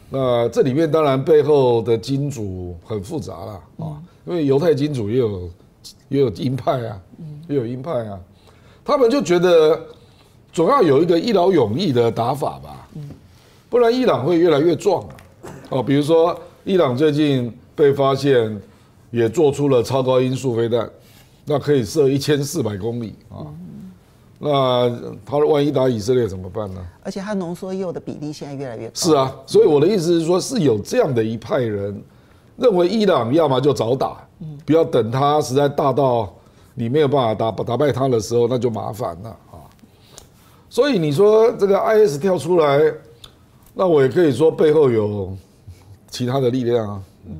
[0.10, 5.50] 那这里面当然背后的金主很复杂了啊，因为犹太金主也有
[6.10, 7.00] 也有鹰派啊，
[7.48, 8.20] 也有鹰派啊，
[8.84, 9.80] 他们就觉得。
[10.54, 12.88] 总要有一个一劳永逸的打法吧，
[13.70, 15.16] 不然伊朗会越来越壮啊。
[15.70, 18.60] 哦，比如说伊朗最近被发现
[19.12, 20.90] 也做出了超高音速飞弹，
[21.46, 23.46] 那可以射一千四百公里啊。
[24.40, 24.90] 那
[25.26, 26.80] 他万一打以色列怎么办呢？
[27.02, 28.92] 而且他浓缩铀的比例现在越来越高。
[28.94, 32.00] 是啊，所以我的意思是说，是有这样的一派人
[32.56, 34.28] 认为伊朗要么就早打，
[34.66, 36.32] 不要等他实在大到
[36.76, 39.58] 你没有办法打打败他的时候，那就麻烦了啊。
[40.70, 42.80] 所以你说这个 IS 跳出来，
[43.74, 45.36] 那我也可以说背后有
[46.12, 47.02] 其他的力量啊。
[47.26, 47.36] 嗯，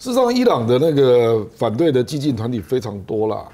[0.00, 3.46] 事实上，伊朗的那个反对的激进团体非常多啦，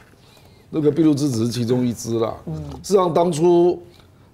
[0.70, 2.34] 那个俾路支只是其中一支啦。
[2.46, 3.80] 嗯，事实上，当初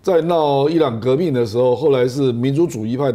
[0.03, 3.13] 在闹伊朗革命的时候，后来是民族主义派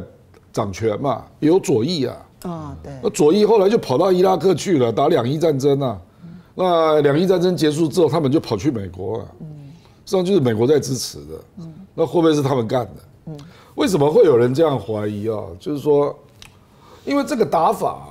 [0.51, 2.17] 掌权嘛，有左翼啊。
[2.43, 2.91] 啊，对。
[3.03, 5.99] 那左翼后来就跑到伊拉克去了，打两伊战争啊。
[6.55, 9.25] 那两伊战争结束之后，他们就跑去美国了。
[10.05, 13.33] 实际上就是美国在支持的，嗯那会不会是他们干的？
[13.75, 15.37] 为什么会有人这样怀疑啊？
[15.59, 16.17] 就是说，
[17.05, 18.08] 因为这个打法啊，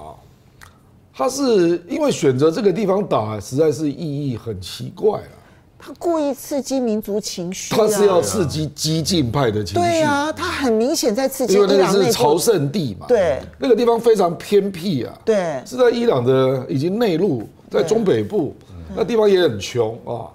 [1.19, 5.35] 他是因为选择这个地方打，实在是意义很奇怪啊。
[5.77, 9.75] 他故意刺激民族情绪，他是要刺激激进派的情绪。
[9.75, 11.55] 对啊，他很明显在刺激。
[11.55, 18.55] 因为那个是朝圣地嘛，对，那个地方非常偏僻啊，对，是在伊朗的已经内陆，在中北部，
[18.95, 20.31] 那地方也很穷啊。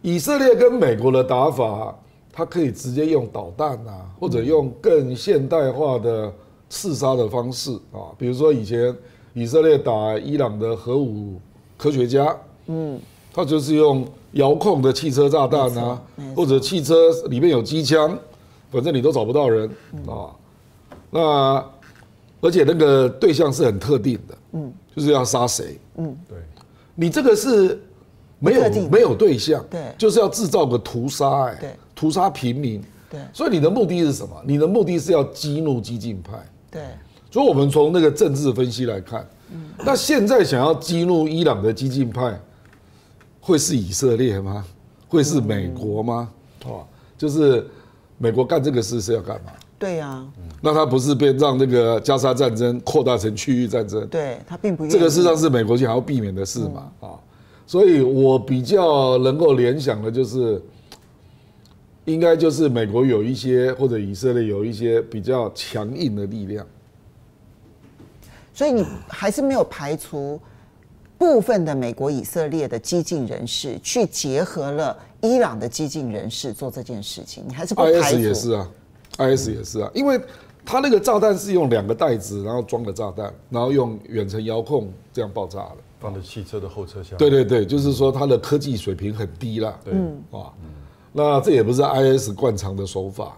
[0.00, 1.94] 以色列跟美国的打法，
[2.32, 6.32] 他可以直接用导弹啊，或者用更现代化的
[6.70, 8.96] 刺杀的方式啊，比如说以前
[9.36, 11.38] 以色列打伊朗的核武
[11.76, 12.34] 科学家，
[12.68, 12.98] 嗯，
[13.34, 16.02] 他就是用遥控的汽车炸弹啊，
[16.34, 16.94] 或者汽车
[17.28, 18.18] 里面有机枪，
[18.70, 19.70] 反正你都找不到人
[20.06, 20.34] 啊。
[21.10, 21.64] 那
[22.40, 26.38] 而且那个对象是很特定的，嗯，就是要杀谁，嗯，对，
[26.94, 27.80] 你这个是。
[28.38, 34.36] 没有没有对象，对，就是要制造个屠杀，哎，对，屠杀平民，对，所以你的目的是什么？
[34.44, 36.32] 你的目的是要激怒激进派，
[36.70, 36.82] 对，
[37.36, 42.40] 所以我们从那个政治分析来看，嗯，那现在想要激怒伊朗的激进派，
[43.42, 44.64] 会是以色列吗？
[45.06, 46.30] 会是美国吗？
[46.64, 46.86] 哦，
[47.18, 47.68] 就是
[48.16, 49.52] 美国干这个事是要干嘛？
[49.78, 50.26] 对呀，
[50.62, 54.06] 那他不是被让那个加沙战争扩大成区域战争？
[54.06, 57.10] 对，他并不，这个事实上是美国想要避免的事嘛，啊。
[57.66, 60.58] 所以我比较能够联想的就是，
[62.06, 66.66] 应该就是美国有一些或者以色列有一些比较强硬的力量。
[68.56, 70.40] 所以你还是没有排除
[71.18, 78.16] 部分的美国以色列的激进人士去结合了伊朗的激进人士做这件事情，你还是不排除。
[78.16, 78.70] IS 也是啊
[79.18, 80.18] ，IS 也是啊，因为
[80.64, 85.76] 他那个炸弹是用两个袋子，然后装了炸弹，然后用远程遥控这样爆炸的。
[86.00, 87.18] 放在汽车的后车厢。
[87.18, 89.78] 对对对，就是说它的科技水平很低啦。
[89.84, 89.92] 对，
[90.30, 90.50] 啊，
[91.12, 93.36] 那这也不是 IS 惯常的手法。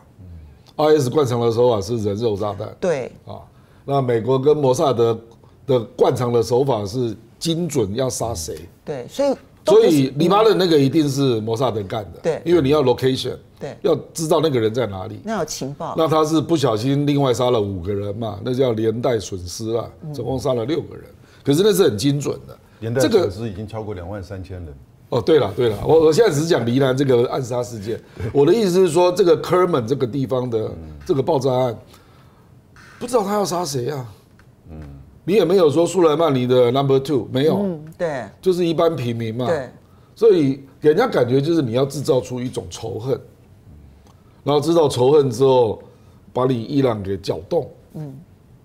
[0.77, 2.69] IS 惯常的手法是人肉炸弹。
[2.79, 3.11] 对。
[3.27, 3.43] 啊，
[3.89, 5.19] 那美国跟摩萨德
[5.67, 8.55] 的惯常的手法是精准要杀谁？
[8.85, 9.35] 对，所以
[9.65, 12.21] 所以黎巴嫩那个一定是摩萨德干的。
[12.23, 15.21] 对，因为你要 location，对，要知道那个人在哪里。
[15.25, 15.95] 那有情报。
[15.97, 18.39] 那他是不小心另外杀了五个人嘛？
[18.45, 21.05] 那叫连带损失了，总共杀了六个人。
[21.43, 24.75] 可是那是很精准的，连带损失已经超过两万三千人。
[25.09, 27.99] 哦，对了对了，我我现在只是讲黎南这个暗杀事件。
[28.35, 30.71] 我的意思是说，这个科尔门这个地方的
[31.07, 31.79] 这个爆炸案，
[32.99, 34.07] 不知道他要杀谁啊？
[34.71, 34.81] 嗯，
[35.25, 39.47] 你也没有说苏莱曼尼的 Number Two 没有，嗯，对，就是一般平民嘛。
[39.47, 39.71] 对，
[40.15, 43.21] 所以给人家感觉就是你要制造出一种仇恨，
[44.45, 45.83] 然后制造仇恨之后，
[46.33, 47.71] 把你伊朗给搅动。
[47.95, 48.15] 嗯。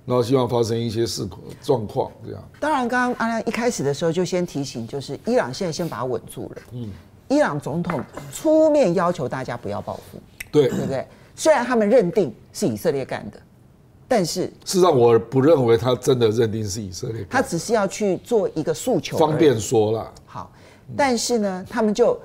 [0.06, 2.44] 然后希望发生一些事故状况，这样。
[2.60, 6.62] 当然，刚刚阿亮一开始的时候就先提醒，就是伊朗现在先把它稳住了。
[6.74, 6.90] 嗯。
[7.30, 8.02] 伊朗总统
[8.34, 10.20] 出面要求大家不要报复，
[10.52, 11.08] 对对不对？
[11.38, 13.40] 虽然他们认定是以色列干的，
[14.16, 17.26] 但是事实上我不认为他真的认定是以色列。
[17.28, 20.14] 他只是要去做一个诉求，方便说了。
[20.24, 20.52] 好，
[20.96, 22.16] 但是呢，他们就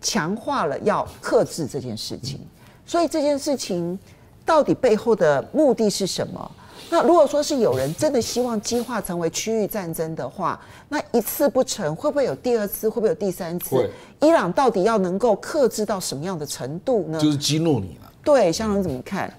[0.00, 2.40] 强化了要克制这件事情。
[2.84, 3.96] 所以这件事情
[4.44, 6.50] 到底背后的目的是什么？
[6.90, 12.88] 那如果说是有人真的希望激化成为区域战争的话，那一次不成，会不会有第二次？
[12.88, 13.88] 会不会有第三次？
[14.20, 17.20] 伊朗到底要能够克制到什么样的程度呢？
[17.20, 18.12] 就是激怒你了。
[18.24, 19.32] 对，香龙怎么看？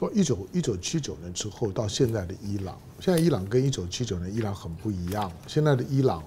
[0.00, 5.30] 说一九一九七九年之后到现在的伊朗，现在伊朗跟一九七九年伊朗很不一样。
[5.46, 6.24] 现在的伊朗，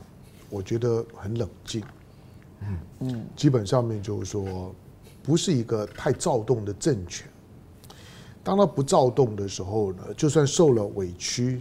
[0.48, 1.84] 我觉得很冷静。
[2.62, 4.76] 嗯嗯，基本上面就是说，
[5.24, 7.28] 不是一个太躁动的政权。
[8.44, 11.60] 当他不躁动的时候呢，就算受了委屈，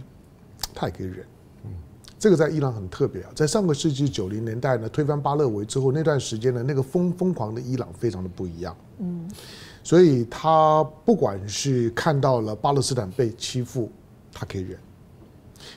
[0.71, 1.25] 他也可以忍。
[1.65, 1.71] 嗯，
[2.19, 3.31] 这个在伊朗很特别啊。
[3.33, 8.77] 在上个世纪九零年代呢，推翻巴勒维之后那段时间呢，那个疯疯狂的伊朗非常的不一样。
[8.99, 9.27] 嗯，
[9.83, 13.91] 所以他不管是看到了巴勒斯坦被欺负，
[14.31, 14.79] 他可以忍。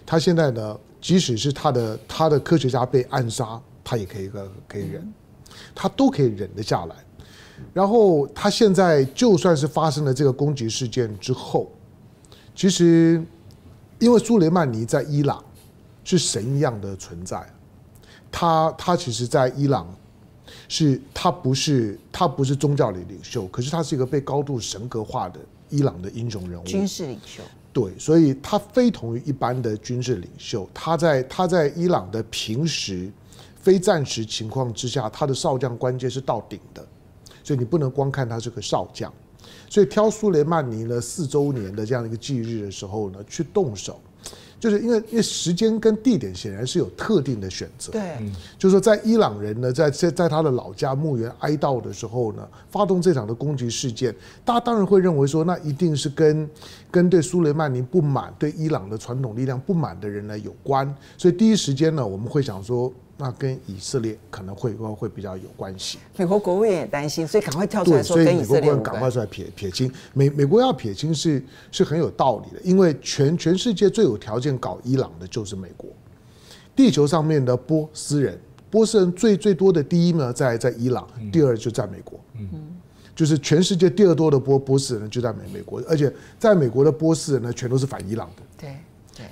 [0.04, 5.12] 他现在呢，即使是他的他的科学家被暗杀，他也可以个可以忍，
[5.74, 6.94] 他都可以忍得下来。
[7.72, 11.70] 然后他现在就算是发生了这个攻击事件之后，
[12.54, 13.24] 其实
[13.98, 15.42] 因为苏雷曼尼在伊朗
[16.04, 17.44] 是神一样的存在，
[18.30, 19.88] 他他其实，在伊朗
[20.68, 25.40] 是他不是他不是宗教的领袖，可是他是一个被高度神格化的
[25.70, 27.42] 伊朗的英雄人物，军事领袖。
[27.72, 33.12] 对，所以他非同于一般的军事领袖，他在他在伊朗的平时
[33.60, 36.86] 非战时情况之下，他的少将官阶是到顶的。
[37.44, 39.12] 所以你不能光看他是个少将，
[39.70, 44.00] 所以挑苏雷曼尼呢四周年的这样一个忌日的时候呢，去动手，
[44.68, 47.92] 就是因为因为时间跟地点显然是有特定的选择。
[47.92, 48.18] 对，
[48.58, 54.12] 就是说在伊朗人呢在在在他的老家墓园哀悼的时候呢，发动这场的攻击事件，
[54.44, 56.50] 大家当然会认为说那一定是跟
[56.90, 62.92] 跟对苏雷曼尼不满、对伊朗的传统力量不满的人呢有关，所以第一时间呢我们会想说。
[63.18, 65.98] 那跟以色列可能会会比较有关系。
[66.16, 68.82] 美国国务院也担心，所以赶快跳出来说跟以色列有关。
[68.82, 69.90] 赶快出来撇撇清。
[70.12, 71.42] 美美国要撇清是
[71.72, 75.88] 是很有道理的，因为全全世界最有条件搞伊朗的就是美国。
[76.74, 78.38] 地球上面的波斯人，
[78.70, 82.20] 波斯人最最多的第一呢在在伊朗，第二就在美国。
[82.38, 82.48] 嗯，
[83.14, 88.42] 就是全世界第二多的波波斯人就在美美国，而且在美国的波斯人呢全都是反伊朗的。
[88.58, 88.76] 对。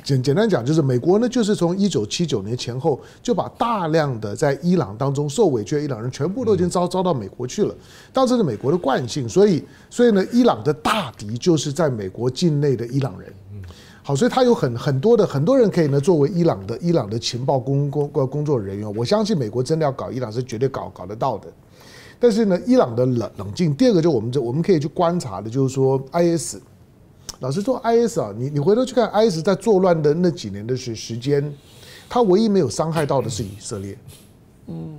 [0.03, 7.74] 简简单讲，就是美国呢，就是从一九七九年前后，就把大量的在伊朗当中受委屈的伊朗人，全部都已经招招到美国去了。
[8.12, 13.32] 当时是美国的惯性，所以所以呢，伊朗的大敌就是在美国境内的伊朗人。
[14.03, 18.95] 好，所以他有很很多的很多人可以呢作为伊朗的伊朗的情报工工工作人员。
[18.95, 21.49] 我相信美国真的要搞伊朗是绝对搞搞得到的。
[22.18, 26.57] 但是呢，伊朗的冷冷静，第二个就我们这我们可以去观察的，就是说 IS。
[27.41, 31.53] 老实说，IS 啊，你你回头去看 IS 在作乱的那几年的时时间，
[32.09, 33.99] 他唯一没有伤害到的是以色列。
[34.66, 34.99] 嗯，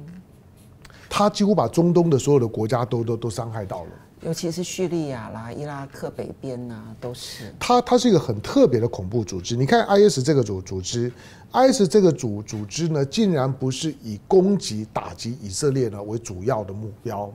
[1.10, 3.90] 他几乎把中东的所有的国家都都都伤害到了，
[4.22, 7.54] 尤其是叙利亚啦、伊拉克北边呐，都是。
[7.60, 9.56] 它它是一个很特别的恐怖组织。
[9.56, 11.12] 你看 IS 这个组组织
[11.54, 17.32] ，IS 这个组组织呢，竟然不是以攻击打击以色列呢为主要的目标。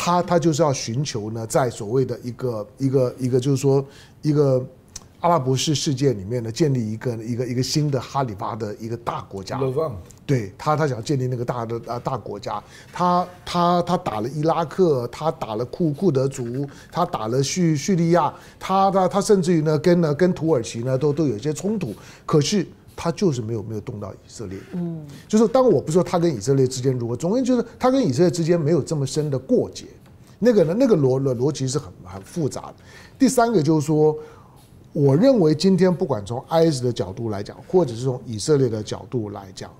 [0.00, 3.84] 他他就是要寻求呢，在所谓的一个一个一个，就是说
[4.22, 4.64] 一个
[5.20, 9.60] 阿拉伯式世界里面呢，建立一个一个一个新的哈里发的一个大国家。
[10.26, 12.62] 对他，他想建立那个大的啊大国家。
[12.92, 21.94] 他他他打了伊拉克，他打了库库德族，他打了叙叙利亚，他他他甚至于呢，跟呢跟土耳其呢都都有一些冲突。
[22.26, 22.66] 可是。
[23.00, 29.86] 他就是没有没有动到以色列，嗯，就是当我不是说他跟以色列之间如何，总之就是他跟以色列之间没有这么深的过节，
[30.38, 32.74] 那个呢，那个逻逻逻辑是很很复杂的。
[33.18, 34.16] 第三个就是说，
[34.92, 39.70] 我认为今天不管从 IS 的角度来讲，或者是从以色列的角度来讲，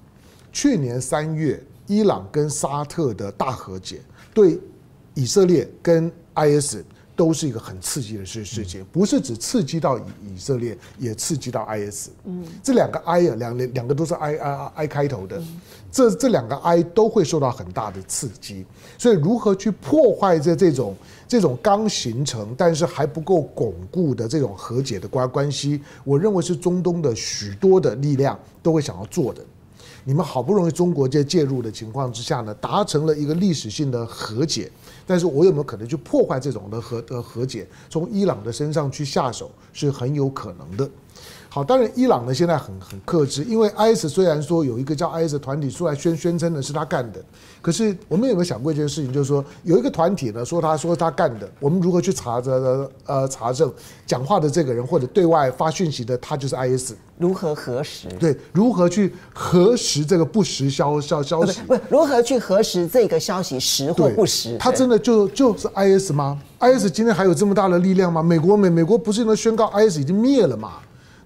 [0.53, 4.01] 去年三月伊朗跟沙特的大和解，
[4.35, 4.59] 对
[5.15, 6.79] 以色列跟 IS。
[7.19, 10.03] 都是一个很刺激的事事情，不是只刺激到以
[10.37, 12.11] 以色列，也刺激到 IS。
[12.25, 15.43] 嗯，这两个 I 啊，两两个都是 I I I 开头的，
[15.91, 18.65] 这这两个 I 都会受到很大的刺激。
[18.97, 20.95] 所以，如何去破坏这这种
[21.27, 29.45] 这种刚形成但是还不够巩固的这种和解的关关系，我认为是中东的许多的力量都会想要做的。
[30.05, 34.71] 你们好不容易中国介介入的情况之下呢，达成了一个历史性的和解。
[35.09, 37.67] 但是我有没有可能去破坏这种的和的和解？
[37.89, 40.89] 从伊朗的身上去下手是很有可能的。
[41.51, 47.19] 好，当然伊朗呢现在很很克制，因为 IS 虽然说有一个叫 IS 团体出来宣宣称的是他干的，
[47.63, 53.73] 可是我们有没有想过一件事情，就是说有一个团体呢说他说他干的，我们如何去查着呃查证
[54.07, 56.93] 讲话的这个人或者对外发讯息的他就是 IS？
[57.17, 58.07] 如何核实？
[58.21, 61.61] 对，如何去核实这个不实消消消息？
[61.63, 64.57] 不，如何去核实这个消息实或不实？
[64.59, 68.23] 他真的就就是 IS 吗？IS 今天还有这么大的力量吗？
[68.23, 70.75] 美国美美国不是因为宣告 IS 已经灭了吗？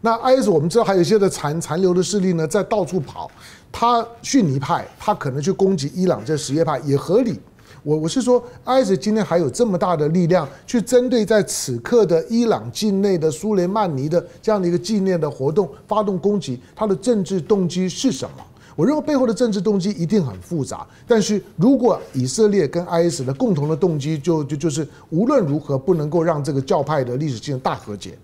[0.04, 3.30] 那 IS 我们知道还有一些的残残留的势力呢，在到处跑。
[3.70, 7.38] 他逊尼派，他可能去攻击伊朗这什叶派也合理。
[7.84, 18.44] 我我是说，IS 今天还有这么大的力量去针对在此刻的伊朗境内的苏雷曼尼的这样的一个纪念的活动发动攻击，他的政治动机是什么？
[18.74, 20.84] 我认为背后的政治动机一定很复杂。
[21.06, 28.18] 但是如果以色列跟 IS 的共同的动机就就就是无论如何不能够让这个教派的历史性大和解。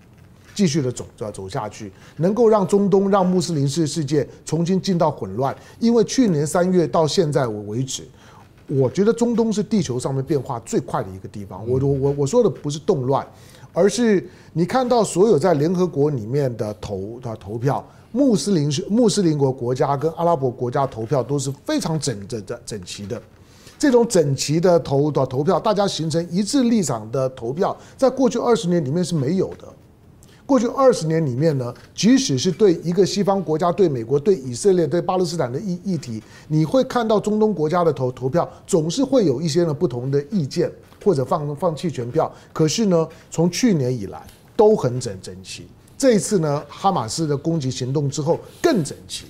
[0.59, 5.55] 继续的走，就要走下去，能够让中东、让穆斯林世世界重新进到混乱。
[5.79, 8.03] 因为去年三月到现在为止，
[8.67, 11.65] 我觉得中东是地球上面变化最快的一个地方。
[11.65, 13.25] 我我我我说的不是动乱，
[13.71, 17.81] 而是你看到所有在联合国里面的投的投票，
[18.11, 23.21] 穆斯林是穆斯林国国家跟阿拉伯国家投票都是非常整整整整齐的。
[23.77, 29.65] 这种整齐的投的投票，大家形成一致立场的投票，在过去二十年里面是没有的。
[30.49, 40.67] 过去二十年里面呢，即使是对一个西方国家、对美国、对以色列、对巴勒斯坦的议议题，你会看到中东国家的投投票，总是会有一些呢不同的意见，
[41.03, 42.33] 或者放 放弃全票。
[42.51, 44.25] 可是呢，从去年以来
[44.55, 45.67] 都很整整齐。
[45.95, 49.25] 这一次呢，哈马斯的攻击行动之后更整齐。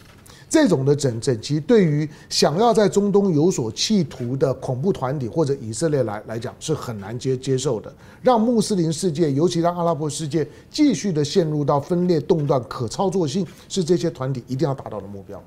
[0.49, 7.93] 这种的整整齐，对于想要在中东有所企图的恐怖团体或者以色列来来讲，是很难接接受的。
[8.23, 15.39] 让穆斯林世界，尤其让阿拉伯世界继续的陷入到分裂动乱，可操作性是这些团体一定要达到的目标。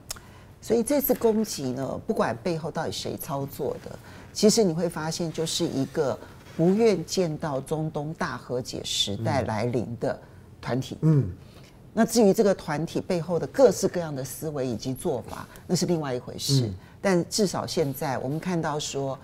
[0.60, 3.98] 所以这次攻击呢，不管背后到底谁操作的，
[4.32, 6.16] 其实你会发现，就是一个
[6.56, 10.16] 不愿见到中东大和解时代来临的
[10.60, 10.96] 团体。
[11.00, 11.28] 嗯。
[11.92, 16.66] 那至于这个团体背后的各式各样的思维以及做法，那是另外一回事。
[16.66, 19.18] 嗯、但至少现在我们看到说，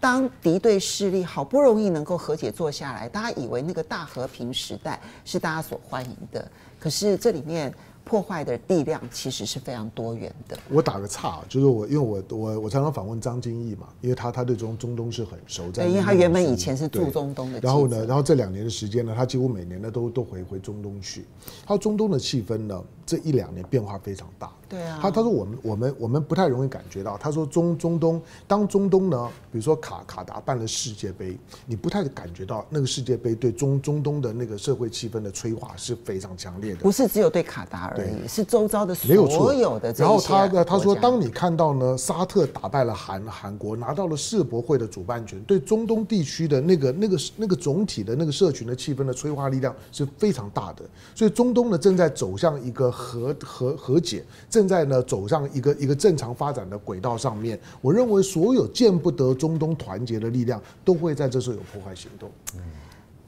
[0.00, 7.72] 当敌对势力好不容易能够和解坐下来，大家以为那个大和平时代是大家所欢迎的，可是这里面。
[8.06, 10.56] 破坏的力量其实是非常多元的。
[10.70, 17.58] 我打个岔，就是我，因为我我我常常访问张金义嘛，因为他他对中中东是很熟，在因为他原本以前是驻中东的。
[17.58, 21.26] 然后呢，然后这两年的时间呢，他几乎每年呢都都回回中东去。
[21.66, 24.52] 他说中东的气氛呢，这一两年变化非常大。
[24.68, 27.16] 对啊，他他说我们我们我们不太容易感觉到。
[27.18, 36.80] 他说中中东当中东呢，比如说卡卡达办了世界杯，你不太感觉到那个世界杯对中中东的那个社会气氛的催化是非常强烈的。
[36.80, 39.92] 不是只有对卡达而已，是周遭的所有的。
[39.92, 50.82] 然后他的他说，当你看到呢，沙特打败了韩韩国，拿到了世博会的主办权，对中东地区的那个那个那个总体的那个社群的气氛的催化力量是非常大的。
[51.14, 54.24] 所以中东呢正在走向一个和和和解。
[54.56, 62.30] 正在呢走上一个一个正常发展的轨道上面，我认为所有见不得中东团结的力量都会在这时候有破坏行动。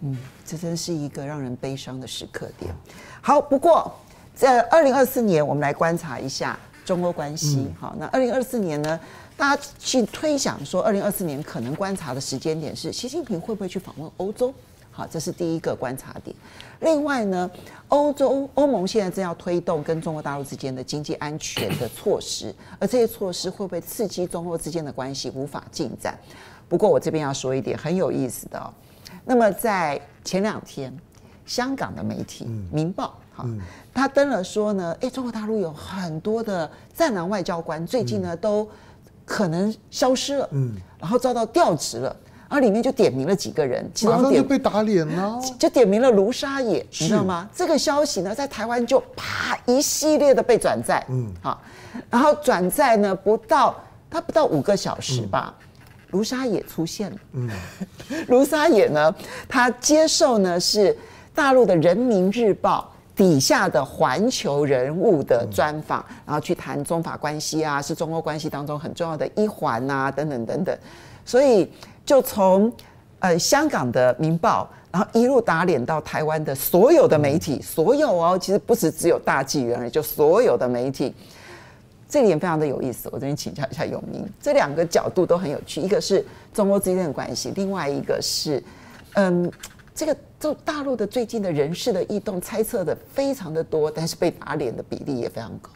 [0.01, 0.17] 嗯，
[0.47, 2.75] 这真是一个让人悲伤的时刻点。
[3.21, 3.93] 好，不过
[4.35, 7.67] 在二零二四年，我们来观察一下中欧关系。
[7.79, 8.99] 好，那二零二四年呢，
[9.37, 14.55] 大家去推想说，二零二四年可能观察的时间点是习近平会不会去访问欧洲？
[14.99, 16.35] 好，这是第一个观察点。
[16.81, 17.49] 另外呢，
[17.87, 26.19] 欧洲欧盟现在正要推动跟中国大陆之间的经济安全的措施，而这些措施会不会刺激中欧之间的关系无法进展？
[26.69, 28.75] 不过我这边要说一点很有意思的哦。
[29.25, 30.93] 那么在前两天，
[31.47, 32.45] 香港的媒体
[32.75, 33.49] 《明报》哈，
[33.95, 38.69] 他登了说呢，哎，中国大陆有很多的战狼外交官最近呢都
[39.25, 42.17] 可能消失了，嗯，然后遭到调职了。
[42.49, 47.47] 然后里面就点名了几个人，其中点被打脸了， 就点名了卢沙野，你知道吗？
[47.55, 51.61] 这个消息呢，在台湾就啪一系列的被转载，嗯，好，
[52.09, 53.79] 然后转载呢不到
[54.09, 55.55] 他不到五个小时吧，
[56.13, 57.51] 卢沙野出现了，嗯，
[58.29, 59.15] 卢沙野呢，
[59.47, 60.97] 他接受呢是
[61.35, 70.75] 大陆的人民日报底下的环球人物的专访，然后去谈中法关系啊，是中欧关系当中很重要的一环啊，等等等等，
[71.27, 71.71] 所以。
[72.09, 72.73] 就从
[73.19, 81.15] 呃香港的《民报》，然后一路打脸到台湾的所有的媒体，所有哦，其实不是只有大纪元而已，就所有的媒体，
[82.09, 83.11] 这点非常的有意思。
[83.13, 88.63] 我这边请教一下永明，这两个角度都很有趣，一个是中欧之间的关系，另外一个是
[89.13, 89.53] 嗯，
[89.95, 95.69] 这个就大陆的最近的人事的异动，猜测的非常的多，但是被打脸的比例也非常高。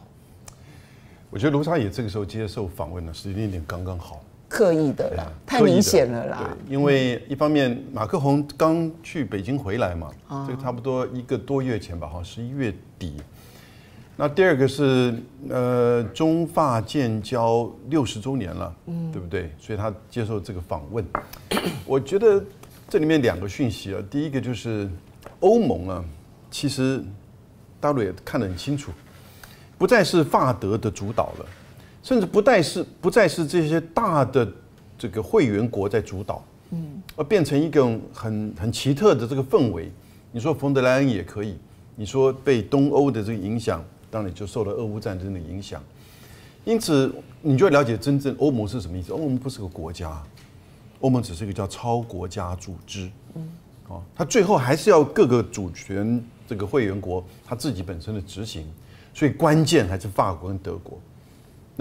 [1.28, 4.22] 我觉得卢沙野这个时候接受访问的时间点刚刚好。
[4.52, 6.38] 刻意的啦，太明显了啦。
[6.38, 10.10] 对，因为一方面马克宏刚去北京回来嘛，
[10.46, 13.16] 这个差不多一个多月前吧，好像，十一月底。
[14.14, 15.14] 那第二个是
[15.48, 19.50] 呃，中法建交六十周年了，嗯，对不对？
[19.58, 21.02] 所以他接受这个访问。
[21.86, 22.44] 我觉得
[22.90, 24.86] 这里面两个讯息啊，第一个就是
[25.40, 26.04] 欧盟啊，
[26.50, 27.02] 其实
[27.80, 28.92] 大陆也看得很清楚，
[29.78, 31.46] 不再是法德的主导了，
[32.02, 34.50] 甚至不再是不再是这些大的
[34.98, 39.90] 这个会员国在主导，嗯，而变成一种很很奇特的这个氛围。
[40.32, 41.56] 你说冯德莱恩也可以，
[41.94, 45.82] 你说被东欧的这个影响，当然就受了俄乌战争的影响。
[46.64, 49.12] 因此，你就要了解真正欧盟是什么意思。
[49.12, 50.22] 欧盟不是个国家，
[51.00, 53.10] 欧盟只是一个叫超国家组织。
[53.34, 53.48] 嗯，
[53.88, 58.64] 哦，它最后还是要各个主权这个会员国它自己本身的执行，
[59.12, 60.98] 所以关键还是法国跟德国。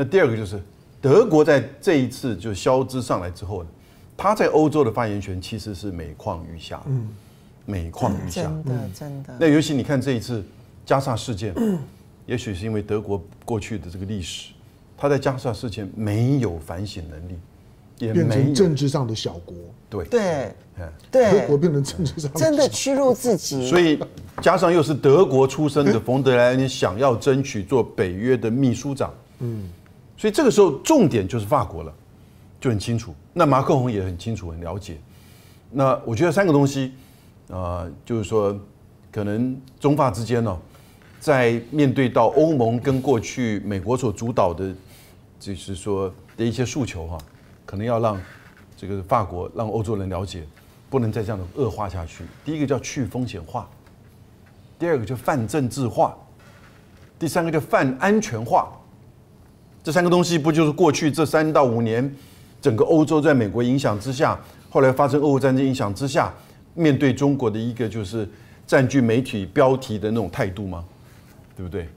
[0.01, 0.59] 那第二个就是
[0.99, 3.69] 德国在这一次就消资上来之后呢，
[4.17, 6.81] 他在欧洲的发言权其实是每况愈下。
[6.87, 7.07] 嗯，
[7.67, 8.41] 每况愈下。
[8.41, 9.35] 真的真的。
[9.39, 10.43] 那尤其你看这一次
[10.87, 11.53] 加萨事件，
[12.25, 14.53] 也许是因为德国过去的这个历史。
[14.97, 17.37] 他在加沙事件没有反省能力，
[17.99, 19.55] 也没有变成政治上的小国。
[19.87, 20.51] 对对
[21.11, 23.67] 对，德国变成政治上的真的屈辱自己。
[23.67, 23.99] 所以
[24.41, 29.67] 加上又是德国出身的冯德莱恩想要争取做北约的秘书长，嗯，
[30.21, 31.91] 所以这个时候重点就是法国了，
[32.59, 33.15] 就很清楚。
[33.33, 34.99] 那马克宏也很清楚、很了解。
[35.71, 36.93] 那我觉得三个东西
[37.49, 38.55] 啊、呃，就是说
[39.11, 40.55] 可能中法之间呢、
[41.19, 44.71] 在面对到欧盟跟过去美国所主导的。
[45.39, 47.17] 就是说的一些诉求哈，
[47.65, 48.21] 可能要让
[48.77, 50.43] 这个法国让欧洲人了解，
[50.87, 52.23] 不能再这样的恶化下去。
[52.45, 53.67] 第一个叫去风险化，
[54.77, 56.15] 第二个就泛政治化，
[57.17, 58.71] 第三个叫泛安全化。
[59.83, 62.13] 这三个东西不就是过去这三到五年
[62.61, 66.33] 整个欧洲在美国影响之下，后来发生俄乌战争影响之下，
[66.73, 68.27] 面对中国的一个就是
[68.65, 70.83] 占据媒体标题的那种态度吗？
[71.55, 71.87] 对不对？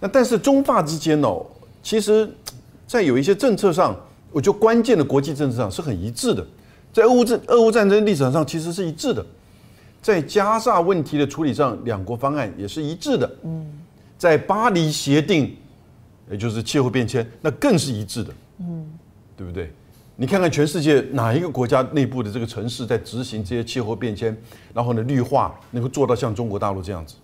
[0.00, 1.44] 那但是中法之间哦，
[1.82, 2.28] 其实。
[2.84, 3.98] 在有一些政策上，
[4.30, 6.46] 我觉得关键的国际政策上是很一致的，
[6.92, 9.24] 在俄乌战俄乌战争立场上其实是一致的，
[10.02, 13.30] 在加沙问题的处理上，两国方案也是一致的。
[13.44, 13.66] 嗯，
[14.18, 15.56] 在巴黎协定，
[16.32, 18.34] 也就是气候变迁，那更是一致的。
[18.58, 18.84] 嗯，
[19.36, 19.70] 对不对？
[20.16, 24.36] 你看看全世界哪一个国家内部的这个城市在执行这些气候变迁，
[24.74, 27.14] 然后呢绿化能够做到像中国大陆这样子，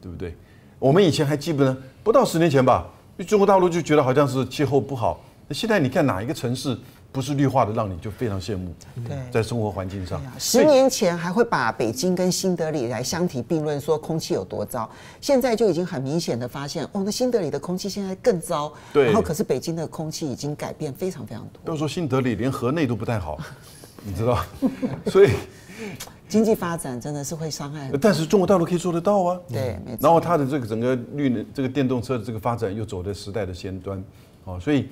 [0.00, 0.34] 对不对？
[0.78, 2.88] 我们以前还记不得，不到十年前吧。
[3.26, 6.78] 中国大陆就觉得好像是气候不好，那现在你看哪一个城市
[7.10, 8.74] 不是绿化的，让你就非常羡慕。
[9.06, 14.88] 对，在生活环境上，十年前还会把北京跟新德里来相提并论，说空气有多糟，
[15.20, 18.72] 现在就已经很明显的发现，哦，那新德里的空气现在更糟。
[18.92, 21.60] 对，然后可是北京的空气已经改变非常非常多。
[21.64, 23.38] 都说新德里连河内都不太好，
[24.04, 24.44] 你知道，
[25.06, 25.30] 所以。
[26.28, 29.40] 经济发展真的是会伤害，但是中国大陆可以做得到啊。
[29.48, 29.98] 对，没错。
[30.02, 34.04] 然后它的这个整个绿能、这个电动车的这个发展又走在时代的先端，
[34.44, 34.90] 哦，所以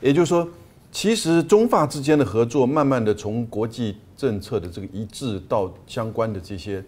[0.00, 0.48] 也就是说，
[0.92, 6.84] 其实中法之间的合作，慢慢的从国际政策的这个一致到相关的这些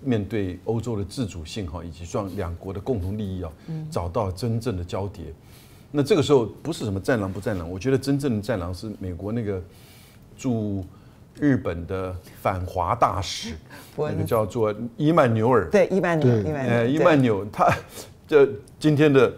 [0.00, 3.52] 面对欧洲的自主性哈，以及双两国的共同利益啊，
[3.90, 5.26] 找到真正的交叠。
[5.90, 9.62] 那这个时候不是什么战狼不战狼，我觉得真正的战狼是美国那个
[10.36, 10.84] 驻。
[11.40, 13.54] 日本的反华大使，
[13.96, 17.74] 那个叫做伊曼纽尔，对伊曼纽，呃，伊曼纽，他
[18.28, 18.46] 这
[18.78, 19.30] 今天的《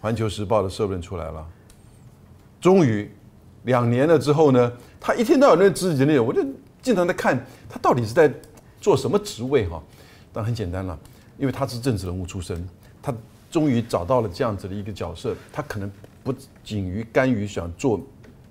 [0.00, 1.46] 环球时报》的社论出来了，
[2.60, 3.08] 终于
[3.66, 6.44] 两年了之后呢，他一天到晚那自己的内容，我就
[6.82, 7.38] 经常在看
[7.68, 8.32] 他到底是在
[8.80, 9.80] 做什么职位哈。
[10.32, 10.98] 但很简单了，
[11.38, 12.66] 因为他是政治人物出身，
[13.02, 13.14] 他
[13.50, 15.88] 终于找到了这样子的一个角色，他可能
[16.24, 18.00] 不仅于甘于想做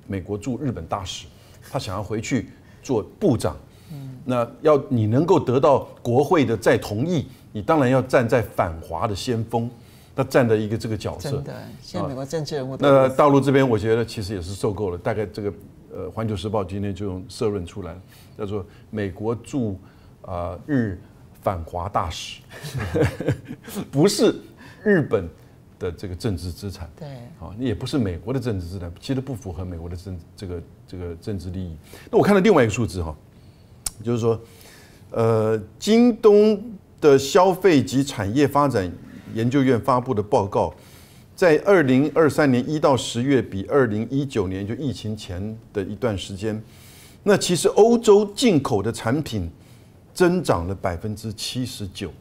[0.07, 1.26] 美国驻日本大使，
[1.70, 2.49] 他想要回去。
[2.86, 3.57] 做部长，
[4.26, 9.68] 那要你能够得到国会的再同意，你当然要站在反华的先锋，
[10.16, 11.32] 那站的一个这个角色。
[11.32, 12.78] 真的，现在美国政治人物。
[12.80, 14.97] 那大陆这边，我觉得其实也是受够了。
[14.97, 15.53] 大概这个
[15.93, 17.95] 呃，《环球时报》今天就用社论出来，
[18.38, 19.80] 叫做“美国驻
[20.22, 20.99] 啊日
[21.41, 22.41] 反华大使”
[23.91, 24.36] 不是
[24.84, 25.30] 日本
[25.78, 26.89] 的这个政治资产。
[26.97, 27.07] 对，
[27.39, 30.61] 好，也不是美国的政治资产，其实不符合美国的政这个。
[30.88, 31.76] 这个政治利益。
[32.11, 33.13] 那我看到另外一个数字哈，
[34.03, 34.39] 就是说，
[35.09, 36.63] 呃，京东
[37.01, 38.89] 的消费及产业发展
[39.36, 40.73] 研究院发布的报告，
[41.36, 46.59] 在二零二三年一到十月比二零一九年就疫情前的一段时间，
[47.21, 49.47] 那其实欧洲进口的产品
[50.13, 52.11] 增长了百分之七十九。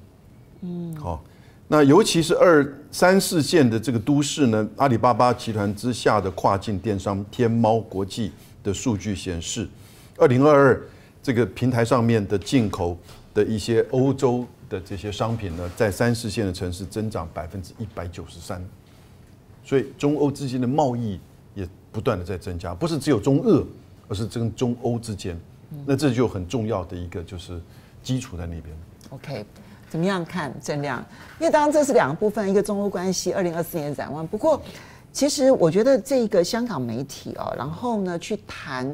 [0.60, 1.24] 嗯，好，
[1.68, 8.30] 那尤其是二三四线的这个都市呢，阿里巴巴集团之下的跨境电商天猫国际。
[8.64, 9.68] 的数据显示，
[10.16, 10.82] 二零二二
[11.22, 12.96] 这个平台上面的进口
[13.34, 14.42] 的一些欧洲
[14.74, 18.62] 的这些商品呢，在三四线的城市增长百分之一百九十三，
[19.64, 21.20] 所以中欧之间的贸易
[21.54, 23.64] 也不断的在增加，不是只有中俄，
[24.08, 25.38] 而是跟中欧之间，
[25.86, 27.60] 那这就很重要的一个就是
[28.02, 28.76] 基础在那边。
[29.10, 29.46] OK。
[29.86, 30.98] 怎么样看郑亮？
[31.38, 34.26] 因为当然这是两个部分，一个中欧关系，二零二四年展望。
[34.26, 34.60] 不过，
[35.12, 38.84] 其实我觉得这个香港媒体哦，然后呢去谈，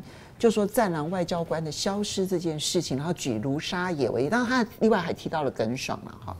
[0.40, 6.34] 就说战狼外交官的消失这件事情，然后举卢沙野为例，当然他另外还提到了耿爽了哈。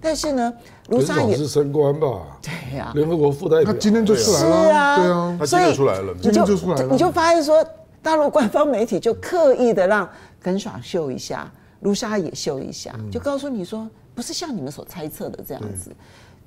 [0.00, 0.52] 但是呢，
[0.88, 2.38] 卢沙野是升官吧？
[2.40, 7.62] 对呀，联合国副代表，他今天就出来了，是啊，对啊，他今天出来了，今天就出来了，你就发现说，
[8.02, 10.08] 大陆官方媒体就刻意的让
[10.42, 15.94] 耿爽秀一下，卢沙野秀一下，就告诉你说，不是像你们所猜测的这样子。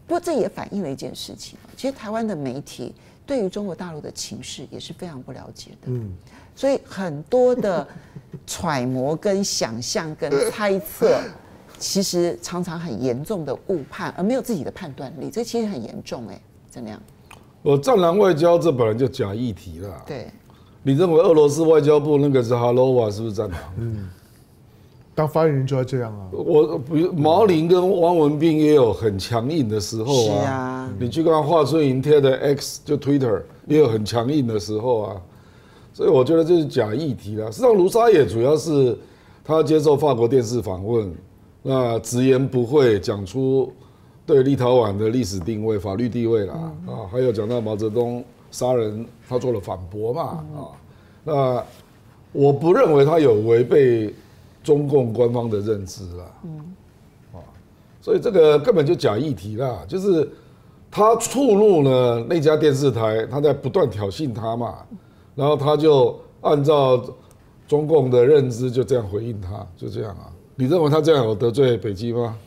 [0.08, 2.96] 不过这也反映了一件事情，其实台湾的媒体
[3.28, 6.12] 对于中国大陆的情势也是非常不了解的，嗯，
[6.56, 7.88] 所以很多的
[8.48, 11.20] 揣摩、跟想象、跟猜测。
[11.80, 17.00] 其实常常很严重的误判，而没有自己的判断力，这其实很严重哎，怎么样？
[17.62, 20.04] 我战狼外交这本来就假议题了。
[20.08, 20.32] 对，
[20.82, 23.60] 你认为俄罗斯外交部那个是哈罗瓦是不是战狼？
[23.78, 24.10] 嗯，
[25.18, 26.30] 当发言人就要这样啊。
[26.32, 30.44] 我比如毛林跟汪文斌也有很强硬的时候啊。
[30.44, 30.94] 是啊。
[31.00, 35.22] 你去看华春莹贴的 X 就 Twitter 也有很强硬的时候啊。
[35.92, 37.48] 所以我觉得这是假议题啦。
[37.48, 38.96] 实际上卢沙野主要是
[39.44, 41.12] 他接受法国电视访问。
[41.64, 43.74] 那直言不讳讲出
[44.26, 46.54] 对立陶宛的历史定位、法律地位啦，
[46.86, 50.22] 啊，还有讲到毛泽东杀人，他做了反驳嘛，
[50.56, 50.72] 啊，
[51.26, 51.64] 那
[52.32, 54.14] 我不认为他有违背
[54.68, 56.26] 中共官方的认知啦，
[57.32, 57.40] 啊，
[58.02, 60.30] 所以这个根本就假议题啦，就是
[60.92, 64.80] 他触怒了那家电视台，他在不断挑衅他嘛，
[65.36, 67.02] 然后他就按照
[67.66, 70.30] 中共的认知就这样回应他，就这样啊。
[70.58, 72.38] 你认为他这样有得罪北京吗？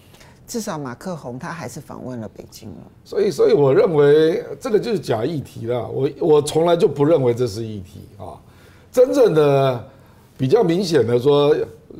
[0.46, 2.76] 至少马克宏他还是访问了北京了。
[3.02, 5.88] 所以，所以我认为这个就是假议题啦。
[5.90, 8.36] 我我从来就不认为这是议题啊。
[8.92, 9.82] 真正的
[10.36, 11.56] 比较明显的说，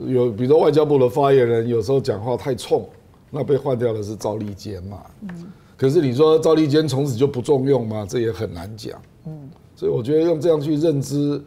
[0.07, 2.89] 有比如说外交部的发言人有时候讲话太冲，
[3.31, 4.99] 那被换掉的是赵立坚嘛。
[5.23, 5.29] 嗯。
[5.77, 8.07] 可是你说赵立坚从此就不重用吗？
[8.09, 9.01] 这也很难讲。
[9.27, 9.49] 嗯。
[9.75, 11.43] 所以我觉得用这样去认知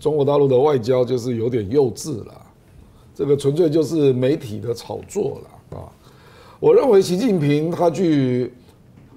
[0.00, 2.34] 中国大陆的外交，就是有点幼稚了。
[3.14, 5.88] 这个纯粹就是媒体的炒作了啊！
[6.60, 8.52] 我认为习近平他去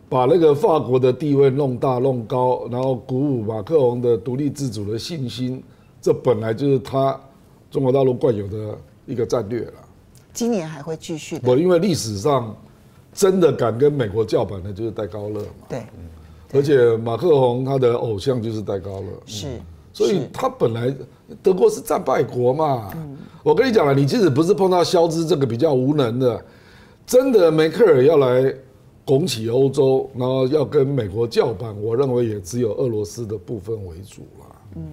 [0.08, 5.62] 把那个法国的地位弄大弄高，然后鼓舞马克龙的独立自主的信心，
[6.02, 7.20] 这本来就是他
[7.70, 9.74] 中国大陆惯有的一个战略了。
[10.34, 11.40] 今年还会继续。
[11.44, 12.56] 我因为历史上
[13.14, 15.68] 真的敢跟美国叫板的，就是戴高乐嘛。
[15.68, 15.84] 对。
[16.54, 19.08] 而且马克宏他的偶像就是戴高乐。
[19.26, 19.48] 是。
[19.92, 20.96] 所以他本来
[21.44, 22.94] 德国是战败国嘛，
[23.44, 26.46] 我跟你讲了，你即使不是碰到肖兹这个比较无能的，
[27.06, 28.54] 真的梅克尔要来
[29.04, 34.46] 拱起欧洲，然后要跟美国叫板，我认为也只有俄罗斯的部分为主了。
[34.76, 34.84] 嗯，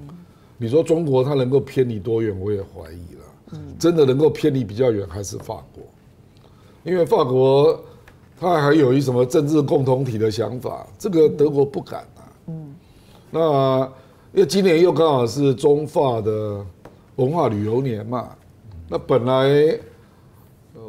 [0.59, 3.23] 你说中国它能够偏离多远，我也怀疑了。
[3.53, 5.83] 嗯，真的能够偏离比较远还是法国，
[6.85, 7.81] 因为法国
[8.39, 12.33] 它还有一什么政治共同体的想法，这个德国不敢啊。
[12.47, 12.75] 嗯，
[13.31, 13.93] 那。
[14.33, 16.63] 因为今年又刚好是中法的
[17.15, 18.37] 文化旅游年嘛，
[18.87, 19.79] 那本来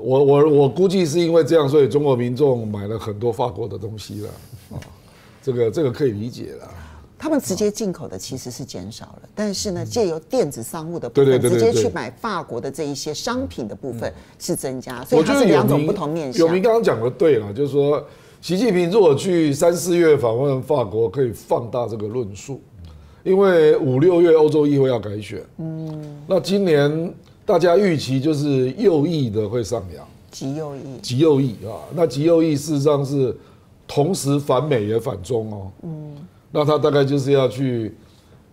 [0.02, 4.30] 我我我估计是因为这样，所以中国民众买了很多法国的东西了
[4.74, 4.76] 啊，
[5.42, 6.70] 这个这个可以理解了。
[7.18, 16.46] 他们直接进口的其实是减少了，但是呢，借由电子商务的部分，直接去买法国的这一些商品的部分是增加，所以它是两种不同面向。
[16.46, 18.06] 有明刚刚讲的对了，就是说
[18.42, 22.62] 习近平如果去三四月访问法国，可以放大这个论述。
[23.24, 27.14] 因为五六月欧洲议会要改选，嗯，那今年
[27.46, 33.36] 大家预期就是右翼的会上扬，极右翼，极右翼啊，那极右翼事实上是
[33.86, 36.16] 同时反美也反中哦，嗯，
[36.52, 37.96] 那他大概就是要去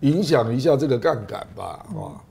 [0.01, 2.21] 影响一下这个杠杆吧，啊，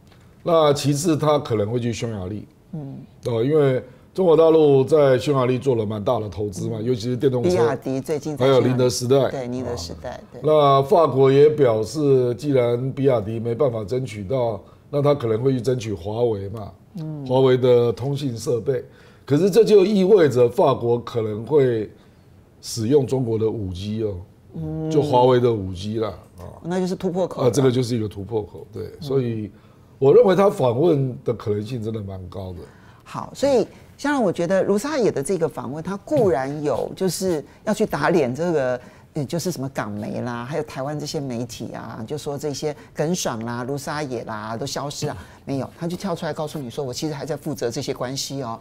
[0.43, 2.97] 那其次他可能会去匈牙利，嗯，
[3.27, 3.83] 哦，因为。
[4.15, 7.49] 中国大陆在匈牙利做了蛮大的投资嘛，尤其是电动车。
[7.49, 9.29] 比亚迪最近还有宁德时代。
[9.29, 10.21] 对，宁德时代。
[10.31, 10.41] 对。
[10.45, 16.71] 那法国也表示，既然比亚迪没办法争取到，那他可能会去争取华为嘛。
[16.95, 17.27] 嗯。
[17.27, 18.85] 华为的通信设备，
[19.27, 21.91] 可是这就意味着法国可能会
[22.63, 24.15] 使用中国的五 G 哦。
[24.55, 24.91] 嗯。
[24.91, 26.09] 就华为的五 G 啦。
[26.39, 26.45] 啊。
[26.63, 27.43] 那就是突破口。
[27.43, 28.67] 啊，这个就是一个突破口。
[28.73, 28.93] 对。
[29.01, 29.51] 所以，
[29.99, 32.59] 我认为他访问的可能性真的蛮高的。
[33.05, 33.67] 好，所以。
[33.97, 38.81] 像我觉得卢沙野的这个访问，他固然有就是要去打脸这个，
[39.13, 48.59] 呃，就是什么港媒啦，还有台湾这些媒体啊，就说这些耿爽啦、卢沙野啦都消失了，没有，他就跳出来告诉你说，我其实还在负责这些关系哦。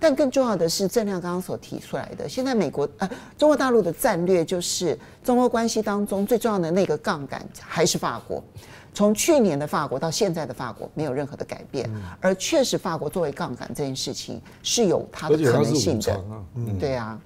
[0.00, 8.42] 但更重要的是，郑亮刚刚所提出来的，现在美国呃中国大陆的战略就是中欧关系当中最重要的那个杠杆还是法国。
[8.94, 16.14] 从去年的法国到现在的法国没有任何的改变，嗯、而确实法国作为杠杆这件事情是有它的可能性的。
[16.14, 17.20] 啊嗯、对啊，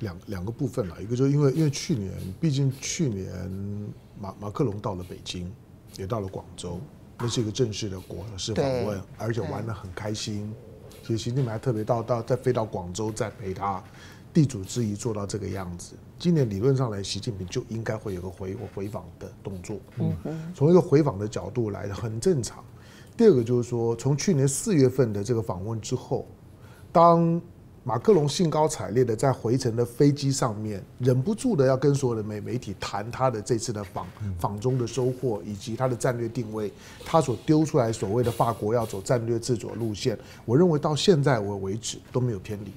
[0.00, 3.32] 两两个部分了，一个就是因为因为去年毕竟去年
[4.20, 5.50] 马马克龙到了北京，
[5.96, 6.78] 也到了广州，
[7.16, 10.52] 那是一个正式的国事访问，而且玩的很开心。
[11.02, 13.82] 其实习近平还特别到到再飞到广州再陪他，
[14.32, 15.94] 地主之谊做到这个样子。
[16.18, 19.76] 今年理论上来，习近平就应该会有个回回访的动作。
[19.98, 20.16] 嗯，
[20.54, 22.64] 从一个回访的角度来，很正常。
[23.16, 26.26] 第二个就是说，从去年四月份的这个访问之后，
[26.92, 27.40] 当
[27.84, 34.06] 马克龙兴高采烈的在回程的飞机上面，忍不住的要跟所有的媒媒体谈他的这次的访
[34.38, 36.72] 访中的收获，以及他的战略定位，
[37.04, 42.72] 他所丢出来所谓的法国要走战略自主路线，我认为到现在为为止都没有偏离。